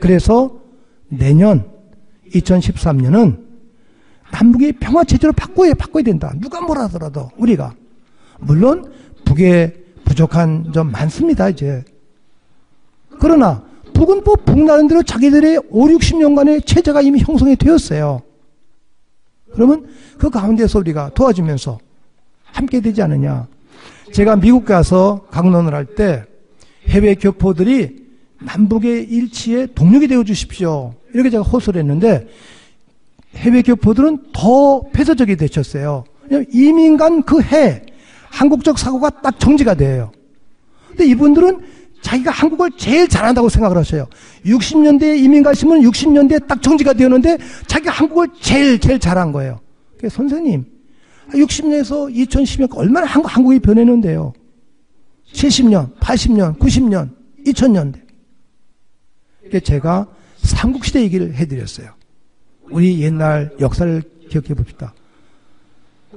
[0.00, 0.60] 그래서
[1.08, 1.70] 내년
[2.32, 3.44] 2013년은
[4.32, 6.32] 남북이 평화 체제로 바꿔야 바꿔야 된다.
[6.38, 7.74] 누가 뭐라 하더라도 우리가
[8.38, 8.92] 물론
[9.24, 11.48] 북에 부족한 점 많습니다.
[11.48, 11.84] 이제
[13.18, 18.22] 그러나 북은 뭐 북나는 대로 자기들의 5, 60년간의 체제가 이미 형성이 되었어요.
[19.52, 19.86] 그러면
[20.18, 21.78] 그 가운데서 우리가 도와주면서
[22.44, 23.46] 함께 되지 않느냐.
[24.12, 26.24] 제가 미국 가서 강론을 할 때
[26.88, 28.06] 해외 교포들이
[28.40, 30.94] 남북의 일치에 동력이 되어 주십시오.
[31.12, 32.28] 이렇게 제가 호소를 했는데
[33.34, 36.04] 해외 교포들은 더 폐쇄적이 되셨어요.
[36.52, 37.82] 이민 간 그 해,
[38.30, 40.12] 한국적 사고가 딱 정지가 돼요.
[40.88, 41.60] 근데 이분들은
[42.02, 44.06] 자기가 한국을 제일 잘한다고 생각을 하셔요.
[44.44, 49.60] 60년대에 이민 가시면 60년대에 딱 정지가 되었는데 자기가 한국을 제일, 제일 잘한 거예요.
[50.08, 50.64] 선생님,
[51.30, 54.32] 60년에서 2010년 얼마나 한국, 한국이 변했는데요.
[55.32, 57.10] 70년, 80년, 90년,
[57.46, 58.06] 2000년대.
[59.64, 60.06] 제가
[60.38, 61.90] 삼국시대 얘기를 해드렸어요.
[62.70, 64.94] 우리 옛날 역사를 기억해 봅시다.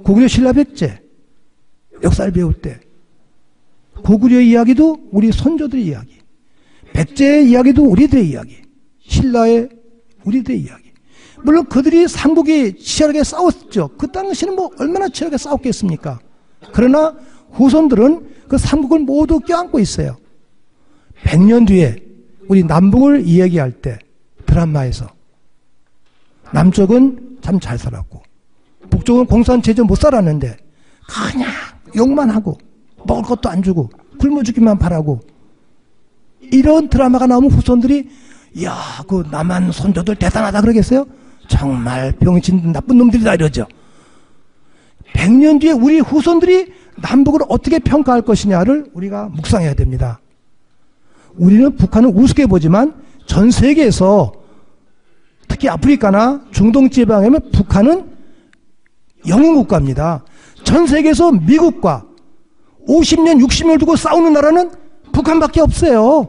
[0.04, 1.00] 고구려 신라 백제
[2.04, 2.80] 역사를 배울 때
[4.04, 6.20] 고구려 이야기도 우리 선조들의 이야기,
[6.94, 8.58] 백제의 이야기도 우리들의 이야기,
[9.02, 9.70] 신라의
[10.26, 10.90] 우리들의 이야기.
[11.44, 13.90] 물론 그들이 삼국이 치열하게 싸웠죠.
[13.98, 16.20] 그 당시는 뭐 얼마나 치열하게 싸웠겠습니까?
[16.74, 17.16] 그러나
[17.52, 20.18] 후손들은 그 삼국을 모두 껴안고 있어요.
[21.24, 21.96] 100년 뒤에
[22.48, 24.00] 우리 남북을 이야기할 때
[24.46, 25.08] 드라마에서
[26.52, 28.22] 남쪽은 참 잘 살았고
[28.90, 30.58] 북쪽은 공산체제 못 살았는데
[31.08, 31.50] 그냥
[31.96, 32.58] 욕만 하고
[33.10, 33.90] 먹을 것도 안 주고
[34.20, 35.20] 굶어 죽기만 바라고
[36.40, 38.10] 이런 드라마가 나오면 후손들이
[38.64, 38.76] 야,
[39.08, 41.06] 그 남한 선조들 대단하다 그러겠어요?
[41.48, 43.66] 정말 병신 나쁜 놈들이다 이러죠.
[45.14, 50.20] 100년 뒤에 우리 후손들이 남북을 어떻게 평가할 것이냐를 우리가 묵상해야 됩니다.
[51.36, 52.94] 우리는 북한을 우습게 보지만
[53.26, 54.34] 전 세계에서
[55.48, 58.10] 특히 아프리카나 중동 지방에는 북한은
[59.28, 60.24] 영웅 국가입니다.
[60.64, 62.09] 전 세계에서 미국과
[62.90, 64.72] 50년, 60년을 두고 싸우는 나라는
[65.14, 66.28] 북한밖에 없어요.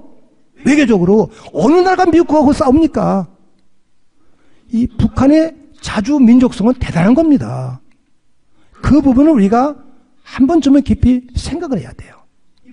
[0.66, 3.26] 외교적으로 어느 나라가 미국하고 싸웁니까?
[4.68, 7.80] 이 북한의 자주 민족성은 대단한 겁니다.
[8.82, 9.76] 그 부분을 우리가
[10.22, 12.14] 한 번쯤은 깊이 생각을 해야 돼요.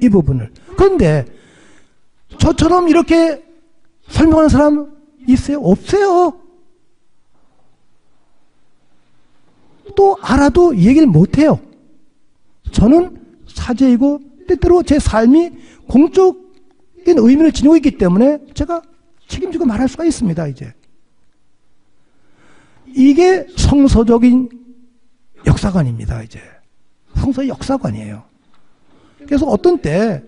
[0.02, 0.52] 이 부분을.
[0.78, 1.26] 그런데
[2.38, 3.44] 저처럼 이렇게
[4.10, 4.92] 설명하는 사람
[5.28, 5.60] 있어요?
[5.60, 6.34] 없어요.
[9.96, 11.60] 또 알아도 얘기를 못해요.
[12.72, 13.17] 저는
[13.58, 15.52] 사제이고 때때로 제 삶이
[15.88, 16.38] 공적인
[17.06, 18.82] 의미를 지니고 있기 때문에 제가
[19.28, 20.74] 책임지고 말할 수가 있습니다, 이제.
[22.88, 24.50] 이게 성서적인
[25.46, 26.40] 역사관입니다, 이제.
[27.16, 28.24] 성서의 역사관이에요.
[29.26, 30.24] 그래서 어떤 때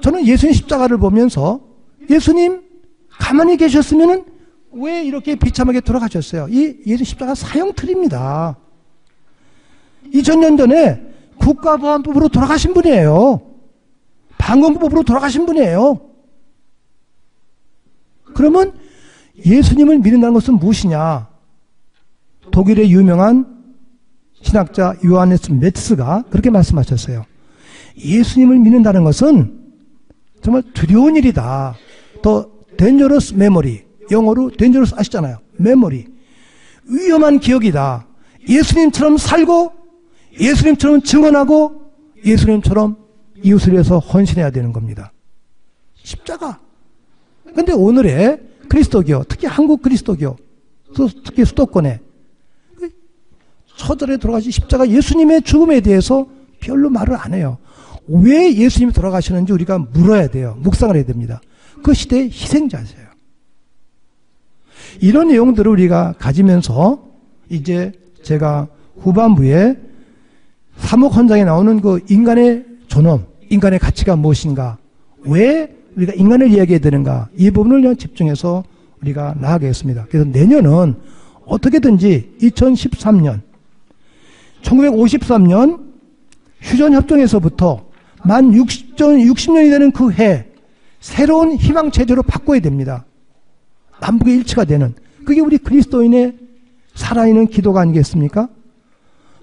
[0.00, 1.60] 저는 예수님 십자가를 보면서
[2.08, 2.62] 예수님
[3.08, 4.24] 가만히 계셨으면은
[4.72, 6.46] 왜 이렇게 비참하게 돌아가셨어요?
[6.48, 8.56] 이 예수 십자가 사형 틀입니다.
[10.14, 11.09] 2000년 전에
[11.40, 13.40] 국가보안법으로 돌아가신 분이에요.
[14.38, 16.00] 방공법으로 돌아가신 분이에요.
[18.34, 18.72] 그러면
[19.44, 21.28] 예수님을 믿는다는 것은 무엇이냐?
[22.50, 23.60] 독일의 유명한
[24.42, 27.24] 신학자 요하네스 메츠가 그렇게 말씀하셨어요.
[27.98, 29.60] 예수님을 믿는다는 것은
[30.42, 31.74] 정말 두려운 일이다.
[32.22, 33.82] 더 dangerous memory.
[34.10, 35.38] 영어로 dangerous 아시잖아요.
[35.58, 36.06] memory.
[36.84, 38.06] 위험한 기억이다.
[38.48, 39.79] 예수님처럼 살고
[40.38, 41.92] 예수님처럼 증언하고
[42.24, 42.96] 예수님처럼
[43.42, 45.12] 이웃을 위해서 헌신해야 되는 겁니다.
[45.94, 46.60] 십자가.
[47.54, 50.36] 근데 오늘의 그리스도교, 특히 한국 그리스도교,
[51.24, 52.00] 특히 수도권에
[53.76, 56.28] 처절에 돌아가신 십자가 예수님의 죽음에 대해서
[56.60, 57.58] 별로 말을 안 해요.
[58.06, 60.56] 왜 예수님이 돌아가시는지 우리가 물어야 돼요.
[60.60, 61.40] 묵상을 해야 됩니다.
[61.82, 63.08] 그 시대의 희생자세요.
[65.00, 67.08] 이런 내용들을 우리가 가지면서
[67.48, 68.68] 이제 제가
[68.98, 69.89] 후반부에
[70.80, 74.76] 사목 헌장에 나오는 그 인간의 존엄, 인간의 가치가 무엇인가,
[75.22, 78.64] 왜 우리가 인간을 이야기해야 되는가, 이 부분을 집중해서
[79.00, 80.06] 우리가 나아가겠습니다.
[80.10, 80.96] 그래서 내년은
[81.46, 83.40] 어떻게든지 2013년,
[84.62, 85.80] 1953년
[86.60, 87.86] 휴전협정에서부터
[88.24, 90.46] 만 60, 60년이 되는 그 해,
[91.00, 93.04] 새로운 희망체제로 바꿔야 됩니다.
[94.00, 94.94] 남북의 일치가 되는.
[95.24, 96.36] 그게 우리 그리스도인의
[96.94, 98.48] 살아있는 기도가 아니겠습니까?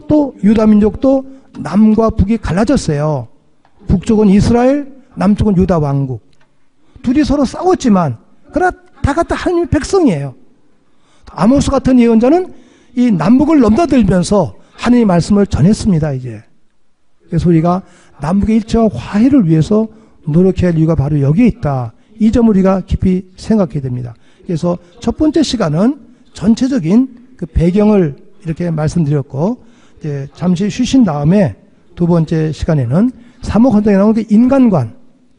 [0.08, 1.26] 또 유다 민족도
[1.60, 3.28] 남과 북이 갈라졌어요.
[3.88, 6.22] 북쪽은 이스라엘, 남쪽은 유다 왕국.
[7.02, 8.18] 둘이 서로 싸웠지만,
[8.52, 10.36] 그러나 다 같은 하나님의 백성이에요.
[11.32, 12.54] 아모스 같은 예언자는
[12.96, 16.44] 이 남북을 넘나들면서 하나님의 말씀을 전했습니다, 이제.
[17.28, 17.84] 그래서 우리가
[18.22, 19.88] 남북의 일치와 화해를 위해서
[20.26, 21.94] 노력해야 할 이유가 바로 여기에 있다.
[22.20, 24.16] 이 점을 우리가 깊이 생각해야 됩니다.
[24.46, 26.00] 그래서 첫 번째 시간은
[26.34, 29.64] 전체적인 그 배경을 이렇게 말씀드렸고,
[30.00, 31.56] 이제 잠시 쉬신 다음에
[31.96, 34.96] 두 번째 시간에는 사목 헌장에 나오는 그 인간관,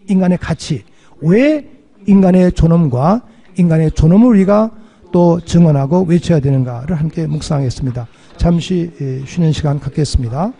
[0.08, 0.84] 인간의 가치,
[1.20, 1.68] 왜
[2.06, 3.22] 인간의 존엄과
[3.56, 4.70] 인간의 존엄을 우리가
[5.12, 8.06] 또 증언하고 외쳐야 되는가를 함께 묵상하겠습니다.
[8.36, 10.52] 잠시 예, 쉬는 시간 갖겠습니다.